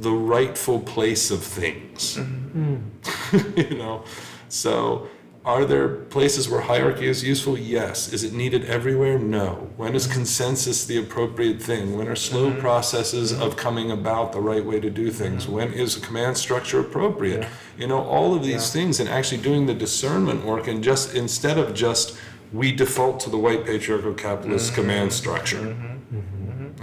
[0.00, 2.16] the rightful place of things.
[2.16, 3.58] Mm-hmm.
[3.72, 4.04] you know,
[4.48, 5.08] so
[5.44, 7.58] are there places where hierarchy is useful?
[7.58, 8.10] Yes.
[8.12, 9.18] Is it needed everywhere?
[9.18, 9.70] No.
[9.76, 11.98] When is consensus the appropriate thing?
[11.98, 12.60] When are slow mm-hmm.
[12.60, 13.58] processes of mm-hmm.
[13.58, 15.44] coming about the right way to do things?
[15.44, 15.52] Mm-hmm.
[15.52, 17.46] When is a command structure appropriate?
[17.76, 21.58] You know, all of these things and actually doing the discernment work and just instead
[21.58, 22.16] of just
[22.52, 25.76] we default to the white patriarchal capitalist command structure.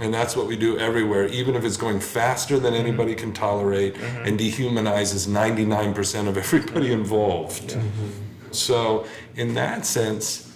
[0.00, 3.96] And that's what we do everywhere, even if it's going faster than anybody can tolerate
[3.96, 7.76] and dehumanizes 99% of everybody involved.
[8.54, 10.52] So, in that sense,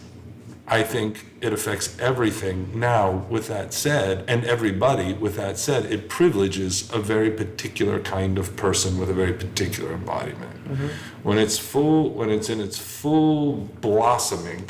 [0.69, 2.79] I think it affects everything.
[2.79, 8.37] Now, with that said, and everybody, with that said, it privileges a very particular kind
[8.37, 10.65] of person with a very particular embodiment.
[10.65, 10.89] Mm-hmm.
[11.23, 14.69] When it's full, when it's in its full blossoming,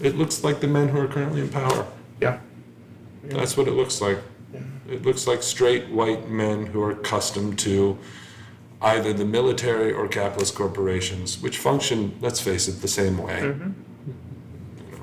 [0.00, 1.86] it looks like the men who are currently in power.
[2.20, 2.38] Yeah.
[3.24, 4.18] That's what it looks like.
[4.88, 7.98] It looks like straight white men who are accustomed to
[8.82, 13.40] either the military or capitalist corporations, which function, let's face it, the same way.
[13.42, 13.74] Know,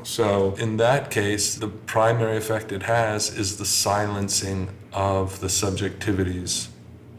[0.04, 6.70] So, in that case, the primary effect it has is the silencing of the subjectivities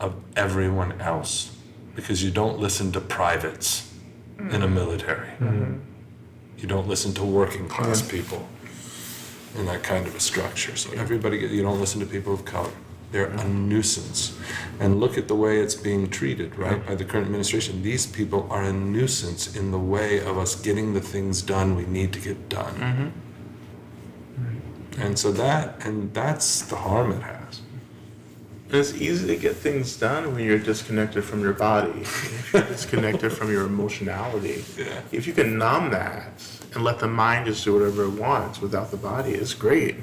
[0.01, 1.55] of everyone else
[1.95, 3.93] because you don't listen to privates
[4.37, 4.53] mm.
[4.53, 5.29] in a military.
[5.41, 5.79] Mm-hmm.
[6.59, 8.49] You don't listen to working class people
[9.57, 10.77] in that kind of a structure.
[10.77, 12.71] So everybody, you don't listen to people of color.
[13.11, 14.39] They're a nuisance.
[14.81, 17.83] And look at the way it's being treated, right, by the current administration.
[17.83, 21.87] These people are a nuisance in the way of us getting the things done we
[21.87, 22.75] need to get done.
[22.75, 25.01] Mm-hmm.
[25.01, 27.63] And so that, and that's the harm it has.
[28.71, 32.05] It's easy to get things done when you're disconnected from your body,
[32.53, 34.63] disconnected from your emotionality.
[34.77, 35.01] Yeah.
[35.11, 36.43] If you can numb that
[36.75, 39.97] and let the mind just do whatever it wants without the body, it's great.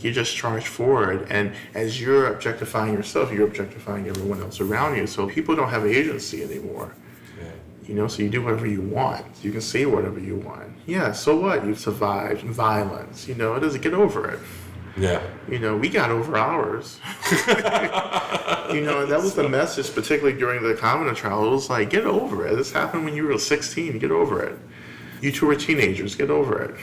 [0.00, 5.06] You just charge forward, and as you're objectifying yourself, you're objectifying everyone else around you.
[5.06, 6.94] So people don't have agency anymore.
[7.88, 9.24] You know, so you do whatever you want.
[9.42, 10.70] You can say whatever you want.
[10.84, 11.64] Yeah, so what?
[11.64, 13.26] You've survived violence.
[13.26, 14.40] You know, it doesn't get over it.
[14.98, 15.22] Yeah.
[15.48, 17.00] You know, we got over ours.
[17.30, 21.46] you know, that was the message, particularly during the Kavanaugh trial.
[21.46, 22.56] It was like, get over it.
[22.56, 23.98] This happened when you were 16.
[23.98, 24.58] Get over it.
[25.22, 26.14] You two were teenagers.
[26.14, 26.74] Get over it.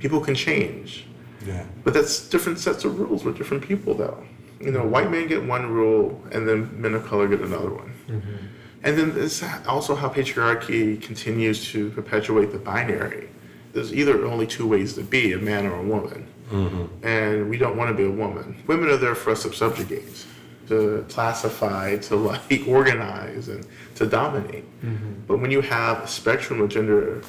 [0.00, 1.06] People can change.
[1.46, 1.64] Yeah.
[1.84, 4.24] But that's different sets of rules with different people, though.
[4.60, 7.92] You know, white men get one rule, and then men of color get another one.
[8.08, 8.46] Mm-hmm.
[8.84, 13.28] And then it's also how patriarchy continues to perpetuate the binary.
[13.72, 16.26] There's either only two ways to be a man or a woman.
[16.50, 17.06] Mm-hmm.
[17.06, 18.62] And we don't want to be a woman.
[18.66, 20.26] Women are there for us to subjugate,
[20.68, 24.64] to classify, to like organize, and to dominate.
[24.82, 25.12] Mm-hmm.
[25.26, 27.22] But when you have a spectrum of gender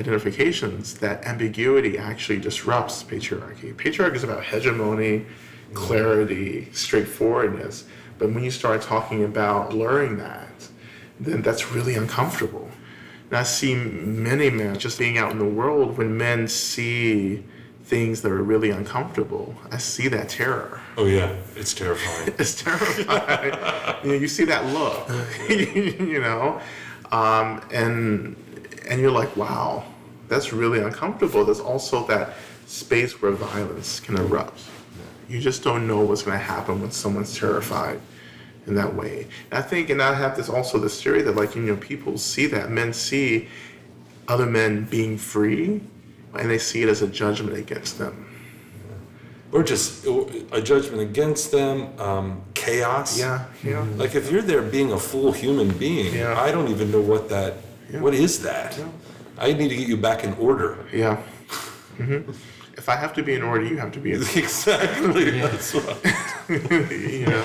[0.00, 3.74] identifications, that ambiguity actually disrupts patriarchy.
[3.74, 5.26] Patriarchy is about hegemony,
[5.74, 7.84] clarity, straightforwardness.
[8.18, 10.68] But when you start talking about blurring that,
[11.20, 12.68] then that's really uncomfortable.
[13.28, 17.44] And I see many men just being out in the world when men see
[17.84, 19.54] things that are really uncomfortable.
[19.70, 20.80] I see that terror.
[20.96, 21.34] Oh, yeah.
[21.56, 22.34] It's terrifying.
[22.38, 23.52] It's terrifying.
[24.04, 25.08] you know, you see that look,
[25.48, 26.60] you know,
[27.12, 28.36] um, and
[28.90, 29.84] and you're like, wow,
[30.28, 31.44] that's really uncomfortable.
[31.44, 32.34] There's also that
[32.66, 34.60] space where violence can erupt.
[35.28, 38.00] You just don't know what's going to happen when someone's terrified
[38.66, 39.28] in that way.
[39.50, 42.18] And I think, and I have this also this theory that like you know people
[42.18, 43.48] see that men see
[44.26, 45.80] other men being free,
[46.34, 48.26] and they see it as a judgment against them.
[49.52, 50.06] or just
[50.52, 53.18] a judgment against them, um, chaos.
[53.18, 53.84] Yeah, yeah.
[53.96, 56.40] Like if you're there being a full human being, Yeah.
[56.40, 57.54] I don't even know what that.
[57.98, 58.78] What is that?
[59.38, 60.78] I need to get you back in order.
[60.92, 61.16] Yeah.
[61.96, 62.30] hmm
[62.76, 65.30] If I have to be in order, you have to be in exactly.
[65.40, 65.98] That's what.
[66.48, 67.44] you know.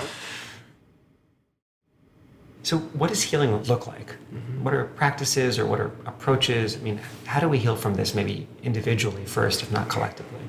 [2.64, 4.16] So, what does healing look like?
[4.64, 6.76] What are practices or what are approaches?
[6.76, 10.42] I mean, how do we heal from this, maybe individually first, if not collectively?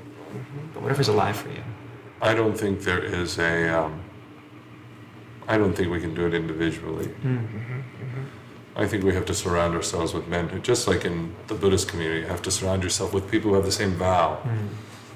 [0.72, 1.62] But whatever's alive for you.
[2.22, 3.68] I don't think there is a.
[3.68, 4.00] Um,
[5.46, 7.10] I don't think we can do it individually.
[8.76, 11.88] I think we have to surround ourselves with men who, just like in the Buddhist
[11.88, 14.38] community, you have to surround yourself with people who have the same vow.
[14.44, 14.68] Mm.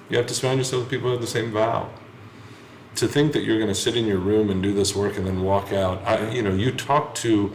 [0.09, 1.91] You have to surround yourself with people who have the same vow.
[2.97, 5.27] To think that you're going to sit in your room and do this work and
[5.27, 7.53] then walk out, I, you know, you talk to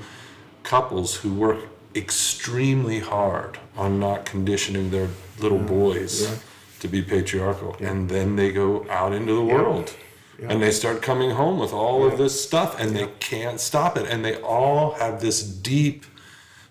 [0.64, 6.40] couples who work extremely hard on not conditioning their little boys
[6.80, 9.96] to be patriarchal, and then they go out into the world.
[10.42, 14.06] And they start coming home with all of this stuff, and they can't stop it.
[14.10, 16.06] And they all have this deep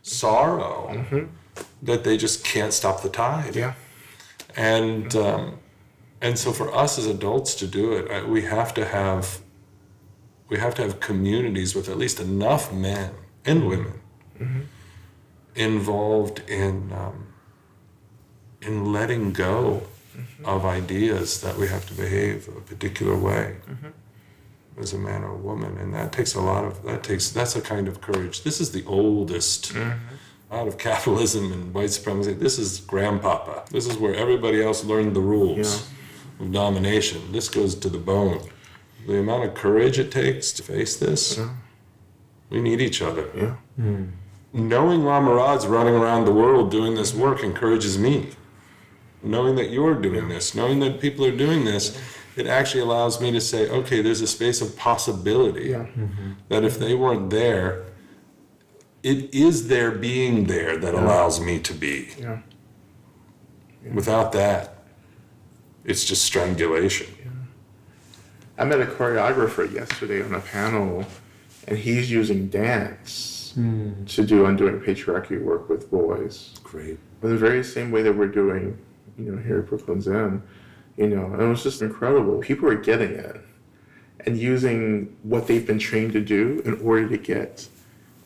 [0.03, 1.07] sorrow
[1.83, 3.57] that they just can't stop the tide.
[3.57, 3.75] Yeah.
[4.57, 5.59] And um,
[6.21, 9.41] and so for us as adults to do it, uh, we have to have
[10.49, 13.13] we have to have communities with at least enough men
[13.45, 14.01] and women
[15.55, 17.27] involved in um,
[18.61, 19.83] in letting go
[20.45, 24.81] of ideas that we have to behave a particular way mm-hmm.
[24.81, 27.57] as a man or a woman, and that takes a lot of that takes that's
[27.57, 28.43] a kind of courage.
[28.43, 30.55] This is the oldest mm-hmm.
[30.55, 32.35] out of capitalism and white supremacy.
[32.35, 33.65] This is grandpapa.
[33.71, 35.89] This is where everybody else learned the rules
[36.41, 37.33] of domination.
[37.33, 38.41] This goes to the bone.
[39.07, 41.39] The amount of courage it takes to face this,
[42.49, 43.29] we need each other.
[43.37, 43.57] Yeah.
[43.77, 44.05] Hmm.
[44.55, 48.31] Knowing Lama Rod's running around the world doing this work encourages me.
[49.25, 51.99] Knowing that you're doing this, knowing that people are doing this,
[52.37, 55.71] it actually allows me to say, okay, there's a space of possibility.
[55.71, 55.87] Yeah.
[55.87, 56.33] Mm-hmm.
[56.49, 57.85] That if they weren't there,
[59.03, 62.09] it is their being there that allows me to be.
[62.19, 62.39] Yeah.
[63.93, 64.79] Without that,
[65.85, 67.07] it's just strangulation.
[68.57, 71.05] I met a choreographer yesterday on a panel,
[71.67, 74.05] and he's using dance hmm.
[74.05, 76.55] to do undoing patriarchy work with boys.
[76.63, 76.99] Great.
[77.23, 78.79] in the very same way that we're doing,
[79.19, 80.43] you know, here at Brooklyn's Zen,
[80.97, 82.39] you know, and it was just incredible.
[82.39, 83.41] People are getting it
[84.21, 87.69] and using what they've been trained to do in order to get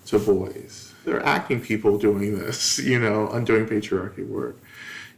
[0.06, 0.94] to boys.
[1.04, 4.58] They're acting people doing this, you know, undoing patriarchy work.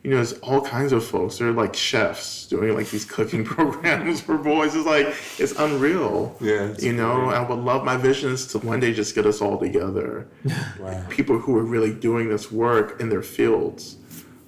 [0.03, 1.37] You know, there's all kinds of folks.
[1.37, 4.75] They're like chefs doing like these cooking programs for boys.
[4.75, 6.35] It's like it's unreal.
[6.41, 9.27] Yeah, it's you know, I would love my vision is to one day just get
[9.27, 10.27] us all together
[10.81, 11.05] Wow.
[11.11, 13.97] people who are really doing this work in their fields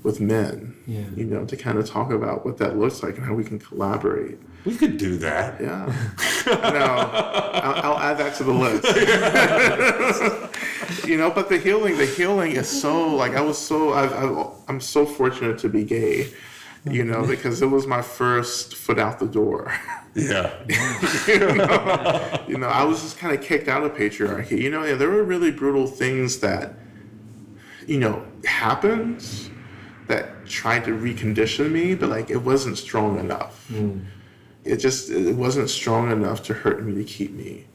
[0.03, 0.77] with men.
[0.87, 1.05] Yeah.
[1.15, 3.59] You know, to kind of talk about what that looks like and how we can
[3.59, 4.39] collaborate.
[4.65, 5.61] We could do that.
[5.61, 5.87] Yeah.
[6.47, 8.85] no, I'll, I'll add that to the list.
[11.07, 14.51] you know, but the healing, the healing is so like I was so I, I,
[14.69, 16.33] I'm so fortunate to be gay.
[16.85, 19.73] You know, because it was my first foot out the door.
[20.17, 20.53] Yeah.
[21.29, 22.45] you, know?
[22.49, 24.61] you know, I was just kind of kicked out of patriarchy.
[24.61, 26.75] You know, yeah, there were really brutal things that,
[27.87, 29.25] you know, happened
[30.09, 33.67] that tried to recondition me, but like it wasn't strong enough.
[33.69, 34.01] Hmm.
[34.65, 37.67] It just it wasn't strong enough to hurt me to keep me.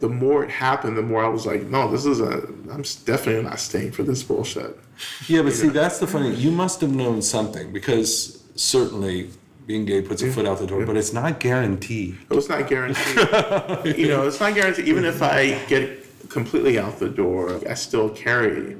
[0.00, 2.46] The more it happened, the more I was like, no, this is a.
[2.70, 4.78] I'm definitely not staying for this bullshit.
[5.26, 6.34] Yeah, but see, that's the funny.
[6.34, 9.30] You must have known something because certainly
[9.66, 12.16] being gay puts a foot out the door, but it's not guaranteed.
[12.30, 13.16] It was not guaranteed.
[13.98, 14.88] you know, it's not guaranteed.
[14.88, 18.76] Even if I get completely out the door, I still carry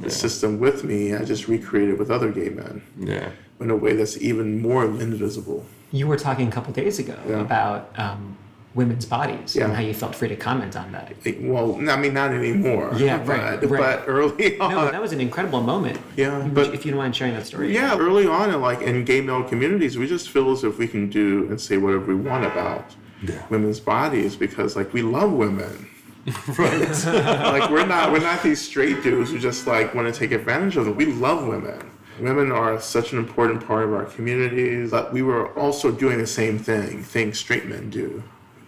[0.00, 1.14] the system with me.
[1.14, 3.28] I just recreate it with other gay men Yeah.
[3.60, 5.64] in a way that's even more invisible.
[5.90, 7.40] You were talking a couple days ago Yeah.
[7.40, 8.36] about um,
[8.74, 9.66] women's bodies Yeah.
[9.66, 11.12] and how you felt free to comment on that.
[11.42, 12.92] Well, I mean, not anymore.
[12.96, 13.80] Yeah, but, right, right.
[13.80, 15.98] But early on, No, that was an incredible moment.
[16.16, 17.74] Yeah, but- if you don't mind sharing that story.
[17.74, 20.88] yeah, early on, in like in gay male communities, we just feel as if we
[20.88, 23.34] can do and say whatever we want about Yeah.
[23.50, 25.86] women's bodies because, like, we love women.
[26.58, 26.88] Right.
[27.04, 30.76] like we're not we're not these straight dudes who just like want to take advantage
[30.76, 30.96] of them.
[30.96, 31.90] We love women.
[32.20, 34.92] Women are such an important part of our communities.
[34.92, 38.22] But we were also doing the same thing, things straight men do,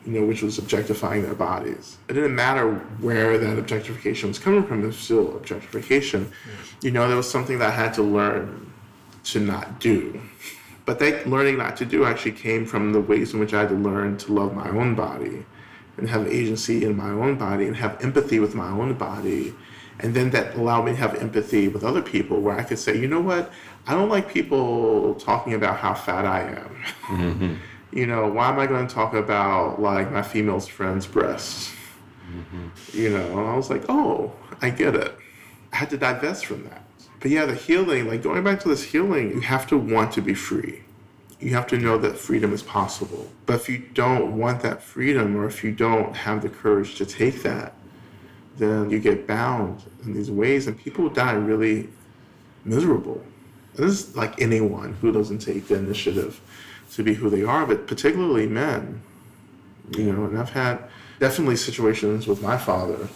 [0.05, 1.99] you know, which was objectifying their bodies.
[2.09, 6.33] It didn't matter where that objectification was coming from, it was still objectification.
[6.83, 8.73] You know, there was something that I had to learn
[9.25, 10.21] to not do.
[10.87, 13.69] But that learning not to do actually came from the ways in which I had
[13.69, 15.47] to learn to love my own body
[15.97, 19.55] and have agency in my own body and have empathy with my own body.
[20.01, 22.99] And then that allowed me to have empathy with other people where I could say,
[22.99, 23.53] you know what?
[23.87, 26.83] I don't like people talking about how fat I am.
[27.07, 27.55] Mm-hmm.
[27.97, 31.73] you know, why am I going to talk about like my female friend's breasts?
[32.29, 32.99] Mm-hmm.
[32.99, 35.17] You know, and I was like, oh, I get it.
[35.73, 36.83] I had to divest from that.
[37.21, 40.21] But yeah, the healing, like going back to this healing, you have to want to
[40.21, 40.84] be free.
[41.45, 43.31] You have to know that freedom is possible.
[43.45, 47.05] But if you don't want that freedom, or if you don't have the courage to
[47.05, 47.75] take that,
[48.57, 51.91] then you get bound in these ways, and people die really
[52.65, 53.23] miserable.
[53.77, 56.41] And this is like anyone who doesn't take the initiative
[56.93, 59.03] to be who they are, but particularly men.
[59.91, 60.83] You know, and I've had
[61.21, 63.07] definitely situations with my father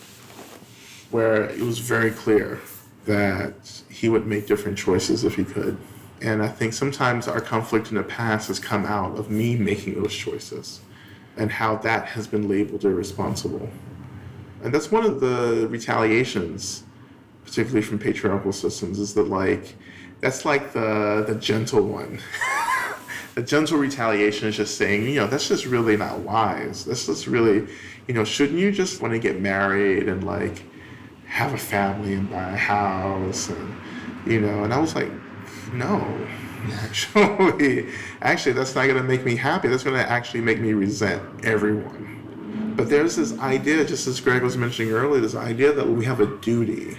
[1.11, 2.61] where it was very clear
[3.07, 5.79] that he would make different choices if he could.
[6.21, 10.01] And I think sometimes our conflict in the past has come out of me making
[10.03, 10.81] those choices
[11.37, 13.69] and how that has been labeled irresponsible.
[14.62, 16.83] And that's one of the retaliations,
[17.45, 19.77] particularly from patriarchal systems, is that like
[20.21, 22.19] that's like the the gentle one.
[23.37, 26.85] the gentle retaliation is just saying, you know, that's just really not wise.
[26.85, 27.69] That's just really,
[28.09, 30.64] you know, shouldn't you just want to get married and like
[31.27, 33.77] have a family and buy a house and
[34.27, 35.11] you know, and I was like,
[35.73, 36.27] no,
[36.73, 37.89] actually,
[38.23, 39.69] actually, that's not going to make me happy.
[39.69, 42.75] That's going to actually make me resent everyone.
[42.77, 46.21] But there's this idea, just as Greg was mentioning earlier, this idea that we have
[46.21, 46.97] a duty.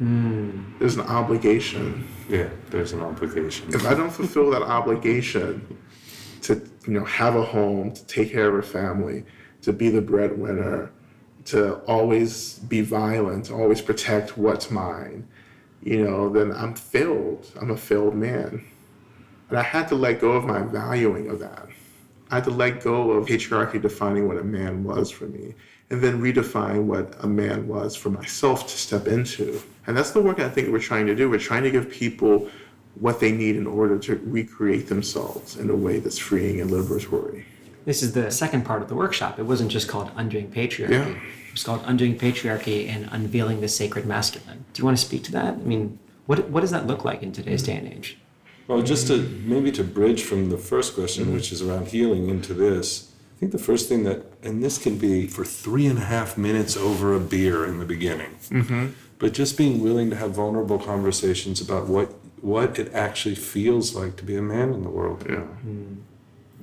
[0.00, 0.78] Mm.
[0.78, 2.08] There's an obligation.
[2.28, 3.72] Yeah, there's an obligation.
[3.72, 5.78] If I don't fulfill that obligation
[6.42, 6.54] to,
[6.86, 9.24] you know, have a home, to take care of a family,
[9.62, 10.90] to be the breadwinner,
[11.46, 15.28] to always be violent, to always protect what's mine,
[15.84, 17.46] you know, then I'm failed.
[17.60, 18.64] I'm a failed man.
[19.50, 21.68] And I had to let go of my valuing of that.
[22.30, 25.54] I had to let go of patriarchy defining what a man was for me
[25.90, 29.62] and then redefine what a man was for myself to step into.
[29.86, 31.28] And that's the work I think we're trying to do.
[31.28, 32.48] We're trying to give people
[32.94, 37.44] what they need in order to recreate themselves in a way that's freeing and liberatory.
[37.84, 39.38] This is the second part of the workshop.
[39.38, 40.90] It wasn't just called Undoing Patriarchy.
[40.90, 41.20] Yeah.
[41.54, 44.64] It was called Undoing Patriarchy and Unveiling the Sacred Masculine.
[44.72, 45.54] Do you want to speak to that?
[45.54, 48.18] I mean, what, what does that look like in today's day and age?
[48.66, 52.54] Well, just to maybe to bridge from the first question, which is around healing, into
[52.54, 56.04] this, I think the first thing that, and this can be for three and a
[56.04, 58.88] half minutes over a beer in the beginning, mm-hmm.
[59.20, 64.16] but just being willing to have vulnerable conversations about what what it actually feels like
[64.16, 65.24] to be a man in the world.
[65.28, 65.44] Yeah.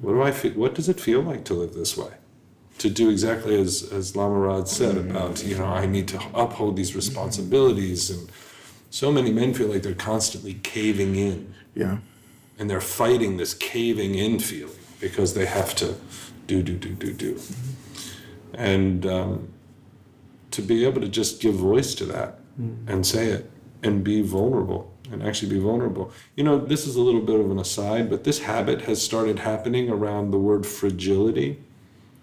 [0.02, 0.52] What do I feel?
[0.52, 2.12] What does it feel like to live this way?
[2.80, 5.12] To do exactly as as Lama Rod said mm-hmm.
[5.12, 8.30] about you know I need to uphold these responsibilities, and
[8.90, 11.98] so many men feel like they're constantly caving in, Yeah.
[12.58, 15.96] and they're fighting this caving in feeling because they have to
[16.48, 18.56] do do do do do, mm-hmm.
[18.56, 19.54] and um,
[20.52, 22.90] to be able to just give voice to that mm-hmm.
[22.90, 23.50] and say it
[23.84, 26.12] and be vulnerable and actually be vulnerable.
[26.36, 29.40] You know, this is a little bit of an aside, but this habit has started
[29.40, 31.60] happening around the word fragility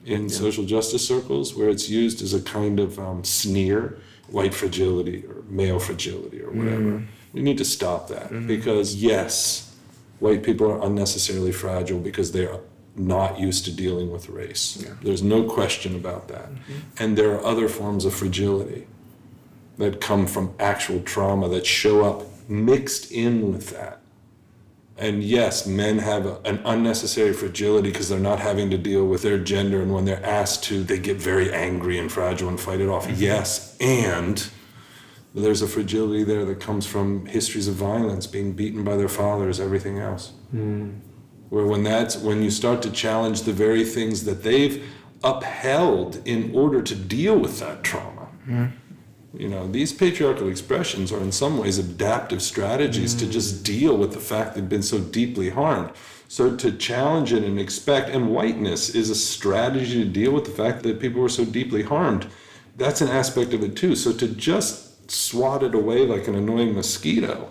[0.05, 5.25] in social justice circles, where it's used as a kind of um, sneer, white fragility
[5.27, 6.83] or male fragility or whatever.
[6.83, 7.07] Mm.
[7.33, 8.47] We need to stop that mm-hmm.
[8.47, 9.77] because, yes,
[10.19, 12.61] white people are unnecessarily fragile because they're
[12.97, 14.85] not used to dealing with race.
[15.03, 16.51] There's no question about that.
[16.51, 16.73] Mm-hmm.
[16.99, 18.87] And there are other forms of fragility
[19.77, 24.01] that come from actual trauma that show up mixed in with that.
[24.99, 29.39] And yes, men have an unnecessary fragility because they're not having to deal with their
[29.39, 32.89] gender, and when they're asked to, they get very angry and fragile and fight it
[32.89, 33.07] off.
[33.07, 33.23] Mm-hmm.
[33.23, 34.51] Yes, and
[35.35, 39.61] there's a fragility there that comes from histories of violence, being beaten by their fathers,
[39.61, 40.33] everything else.
[40.53, 40.99] Mm.
[41.49, 44.85] Where when that's when you start to challenge the very things that they've
[45.23, 48.29] upheld in order to deal with that trauma.
[48.47, 48.67] Mm-hmm.
[49.35, 53.65] You know, these patriarchal expressions are in some ways adaptive strategies to just mm.
[53.65, 55.93] deal with the fact they've been so deeply harmed.
[56.29, 60.51] So to challenge it and expect, and whiteness is a strategy to deal with the
[60.51, 62.27] fact that people were so deeply harmed.
[62.77, 63.97] That's an aspect of it too.
[63.97, 67.51] So to just swat it away like an annoying mosquito,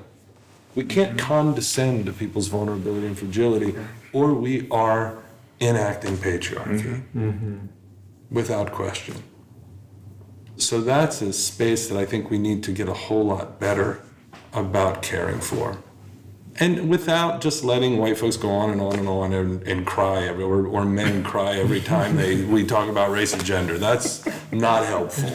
[0.76, 1.28] we can't mm-hmm.
[1.28, 3.76] condescend to people's vulnerability and fragility,
[4.14, 5.18] or we are
[5.60, 7.30] enacting patriarchy mm-hmm.
[7.30, 7.58] Mm-hmm.
[8.30, 9.16] without question.
[10.58, 14.02] So that's a space that I think we need to get a whole lot better
[14.54, 15.78] about caring for.
[16.60, 20.24] And without just letting white folks go on and on and on and, and cry
[20.24, 23.78] every, or, or men cry every time they we talk about race and gender.
[23.78, 25.30] That's not helpful,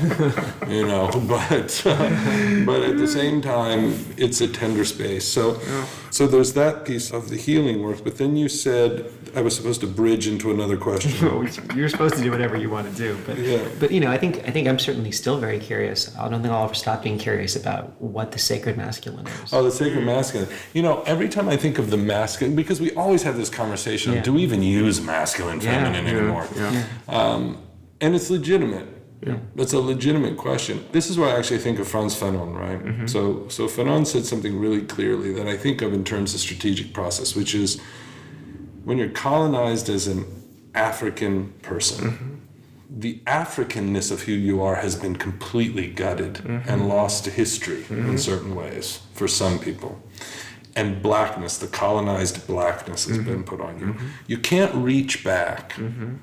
[0.68, 1.10] you know.
[1.32, 1.80] But
[2.66, 5.24] but at the same time, it's a tender space.
[5.26, 5.58] So
[6.10, 8.02] so there's that piece of the healing work.
[8.04, 11.10] But then you said I was supposed to bridge into another question.
[11.76, 13.66] You're supposed to do whatever you want to do, but Yeah.
[13.80, 16.14] but you know, I think I think I'm certainly still very curious.
[16.18, 19.52] I don't think I'll ever stop being curious about what the sacred masculine is.
[19.52, 20.48] Oh, the sacred masculine.
[20.74, 24.14] You know, every time I think of the masculine, because we always have this conversation
[24.14, 24.22] Yeah.
[24.22, 25.72] do we even use masculine, Yeah.
[25.72, 26.46] feminine anymore?
[26.56, 26.84] Yeah.
[27.08, 27.58] Um,
[28.00, 28.88] and it's legitimate.
[29.56, 30.84] It's a legitimate question.
[30.90, 32.84] This is where I actually think of Frantz Fanon, right?
[32.84, 33.06] Mm-hmm.
[33.06, 36.92] So, so Fanon said something really clearly that I think of in terms of strategic
[36.92, 37.80] process, which is
[38.84, 40.24] when you're colonized as an
[40.74, 42.34] African person, mm-hmm.
[42.98, 46.68] the Africanness of who you are has been completely gutted mm-hmm.
[46.68, 50.02] and lost to history in certain ways for some people.
[50.74, 53.42] And blackness, the colonized blackness has been mm-hmm.
[53.42, 53.86] put on you.
[53.86, 54.06] Mm-hmm.
[54.26, 56.16] You can't reach back mm-hmm.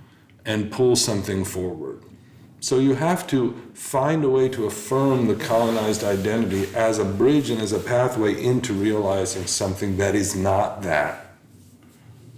[0.46, 2.04] and pull something forward.
[2.62, 7.50] So you have to find a way to affirm the colonized identity as a bridge
[7.50, 11.28] and as a pathway into realizing something that is not that.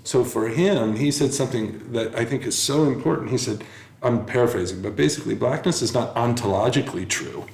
[0.04, 3.32] So for him, he said something that I think is so important.
[3.32, 3.64] He said,
[4.04, 7.46] I'm paraphrasing, but basically, blackness is not ontologically true,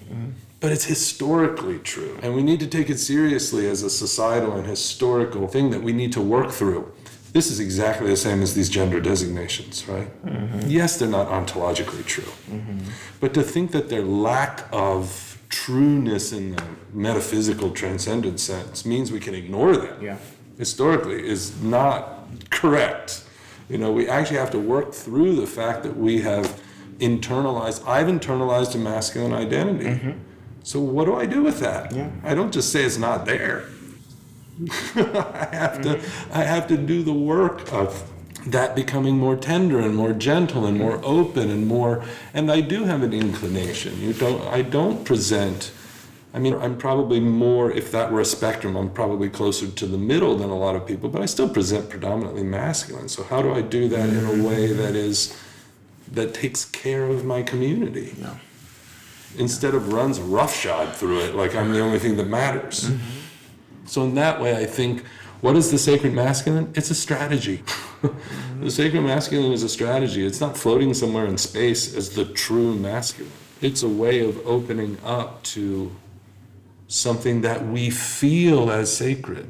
[0.60, 2.18] but it's historically true.
[2.22, 5.94] And we need to take it seriously as a societal and historical thing that we
[5.94, 6.92] need to work through.
[7.34, 10.10] This is exactly the same as these gender designations, right?
[10.26, 10.70] Mm-hmm.
[10.70, 12.32] Yes, they're not ontologically true.
[12.50, 12.80] Mm-hmm.
[13.20, 19.20] But to think that their lack of trueness in the metaphysical transcendent sense means we
[19.20, 20.18] can ignore them Yeah.
[20.58, 23.24] historically is not correct.
[23.70, 26.62] You know, we actually have to work through the fact that we have
[27.00, 29.86] internalized, I've internalized a masculine identity.
[29.86, 30.12] Mm-hmm.
[30.68, 31.94] So what do I do with that?
[32.26, 33.70] I don't just say it's not there.
[34.98, 38.12] I have to I have to do the work of
[38.46, 42.04] that becoming more tender and more gentle and more open and more
[42.34, 44.02] and I do have an inclination.
[44.02, 45.72] You don't I don't present
[46.34, 49.98] I mean, I'm probably more, if that were a spectrum, I'm probably closer to the
[49.98, 53.08] middle than a lot of people, but I still present predominantly masculine.
[53.08, 55.36] So how do I do that in a way that is,
[56.12, 58.14] that takes care of my community?
[58.20, 58.36] Yeah.
[59.38, 62.90] Instead of runs roughshod through it like I'm the only thing that matters.
[62.90, 63.20] Mm-hmm.
[63.86, 65.04] So in that way, I think,
[65.42, 66.72] what is the sacred masculine?
[66.76, 67.64] It's a strategy.
[68.60, 70.26] the sacred masculine is a strategy.
[70.26, 73.32] It's not floating somewhere in space as the true masculine.
[73.62, 75.92] It's a way of opening up to
[76.88, 79.48] something that we feel as sacred.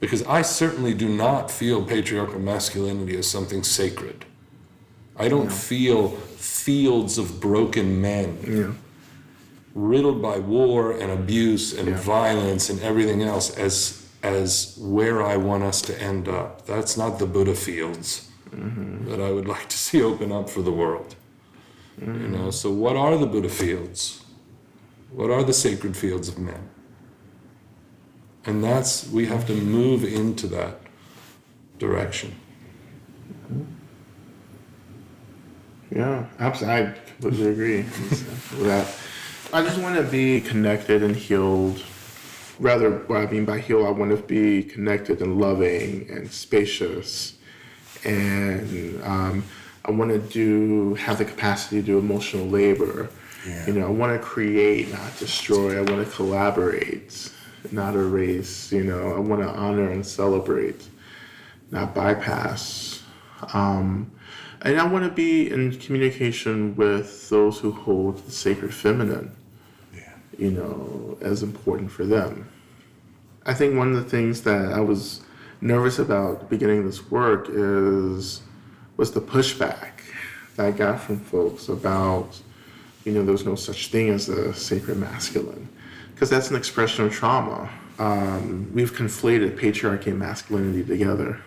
[0.00, 4.24] Because I certainly do not feel patriarchal masculinity as something sacred.
[5.16, 8.72] I don't feel fields of broken men Yeah.
[9.74, 11.96] riddled by war and abuse and Yeah.
[11.96, 16.64] violence and everything else as as where I want us to end up.
[16.64, 19.08] That's not the Buddha fields mm-hmm.
[19.10, 21.16] that I would like to see open up for the world.
[22.00, 24.22] You know, so what are the Buddha fields?
[25.10, 26.68] What are the sacred fields of men?
[28.44, 30.80] And that's we have to move into that
[31.78, 32.30] direction.
[33.52, 33.81] Mm-hmm.
[35.94, 36.82] Yeah, absolutely.
[36.82, 38.94] I completely agree with that.
[39.52, 41.82] I just want to be connected and healed.
[42.58, 47.34] Rather, what I mean by heal, I want to be connected and loving and spacious,
[48.04, 49.44] and um,
[49.84, 53.10] I want to do have the capacity to do emotional labor.
[53.66, 55.76] You know, I want to create, not destroy.
[55.76, 57.30] I want to collaborate,
[57.72, 58.70] not erase.
[58.72, 60.88] You know, I want to honor and celebrate,
[61.70, 63.02] not bypass.
[63.52, 64.10] Um,
[64.62, 69.34] and I want to be in communication with those who hold the sacred feminine,
[70.38, 72.48] you know, as important for them.
[73.44, 75.22] I think one of the things that I was
[75.60, 78.42] nervous about beginning this work is
[78.96, 79.90] was the pushback
[80.56, 82.40] that I got from folks about,
[83.04, 85.68] you know, there's no such thing as a sacred masculine,
[86.14, 87.68] because that's an expression of trauma.
[87.98, 91.40] Um, we've conflated patriarchy and masculinity together.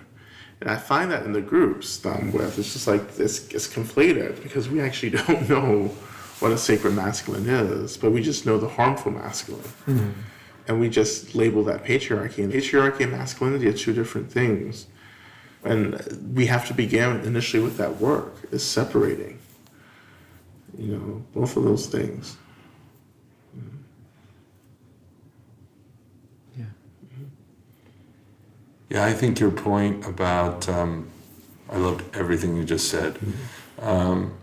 [0.61, 3.67] And I find that in the groups that I'm with, it's just like it's, it's
[3.67, 5.91] conflated because we actually don't know
[6.39, 9.63] what a sacred masculine is, but we just know the harmful masculine.
[9.87, 10.09] Mm-hmm.
[10.67, 12.43] And we just label that patriarchy.
[12.43, 14.87] And patriarchy and masculinity are two different things.
[15.63, 19.39] And we have to begin initially with that work, is separating,
[20.77, 22.37] you know, both of those things.
[28.95, 31.09] Yeah, I think your point about, um,
[31.69, 33.19] I loved everything you just said.
[33.81, 34.37] Um,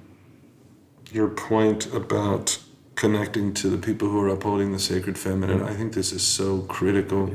[1.11, 2.59] your point about
[2.95, 6.61] connecting to the people who are upholding the sacred feminine, I think this is so
[6.65, 7.35] critical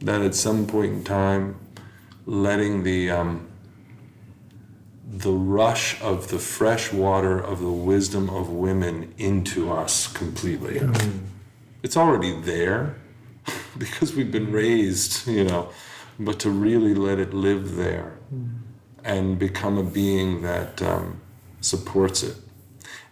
[0.00, 1.54] that at some point in time,
[2.26, 3.46] letting the, um,
[5.08, 10.82] the rush of the fresh water of the wisdom of women into us completely.
[11.84, 12.96] It's already there
[13.78, 15.68] because we've been raised, you know,
[16.18, 18.18] but to really let it live there
[19.04, 21.20] and become a being that um,
[21.60, 22.36] supports it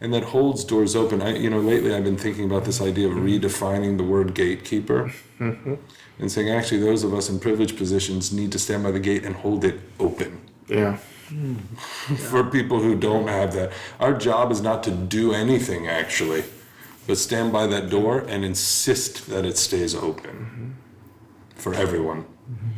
[0.03, 1.23] and that holds doors open.
[1.23, 5.13] I, you know, lately I've been thinking about this idea of redefining the word gatekeeper
[5.39, 5.75] mm-hmm.
[6.19, 9.25] and saying actually those of us in privileged positions need to stand by the gate
[9.25, 10.97] and hold it open Yeah.
[11.29, 11.55] Hmm.
[12.17, 13.73] for people who don't have that.
[14.01, 16.43] Our job is not to do anything actually,
[17.07, 20.71] but stand by that door and insist that it stays open mm-hmm.
[21.55, 22.25] for everyone.
[22.51, 22.69] Mm-hmm.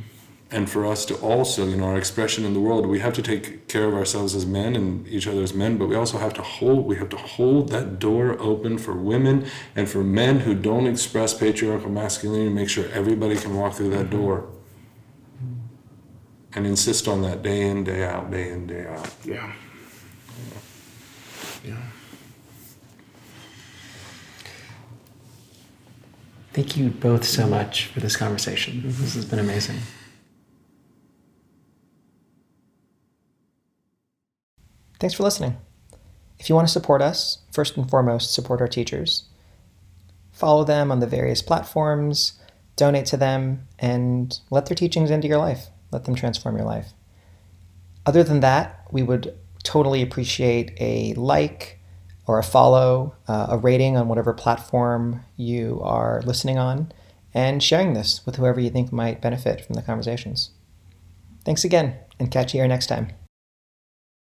[0.55, 3.23] And for us to also, you know, our expression in the world, we have to
[3.23, 6.33] take care of ourselves as men and each other as men, but we also have
[6.35, 10.55] to hold, we have to hold that door open for women and for men who
[10.55, 14.47] don't express patriarchal masculinity, make sure everybody can walk through that door.
[15.43, 15.55] Mm-hmm.
[16.55, 19.13] And insist on that day in, day out, day in, day out.
[19.25, 19.53] Yeah.
[21.65, 21.83] Yeah.
[26.53, 28.75] Thank you both so much for this conversation.
[28.75, 29.03] Mm-hmm.
[29.03, 29.81] This has been amazing.
[35.05, 35.59] Thanks for listening.
[36.39, 39.25] If you want to support us, first and foremost, support our teachers.
[40.33, 42.41] Follow them on the various platforms,
[42.77, 45.67] donate to them, and let their teachings into your life.
[45.91, 46.95] Let them transform your life.
[48.07, 51.81] Other than that, we would totally appreciate a like
[52.27, 56.91] or a follow, uh, a rating on whatever platform you are listening on,
[57.35, 60.53] and sharing this with whoever you think might benefit from the conversations.
[61.45, 63.11] Thanks again, and catch you here next time.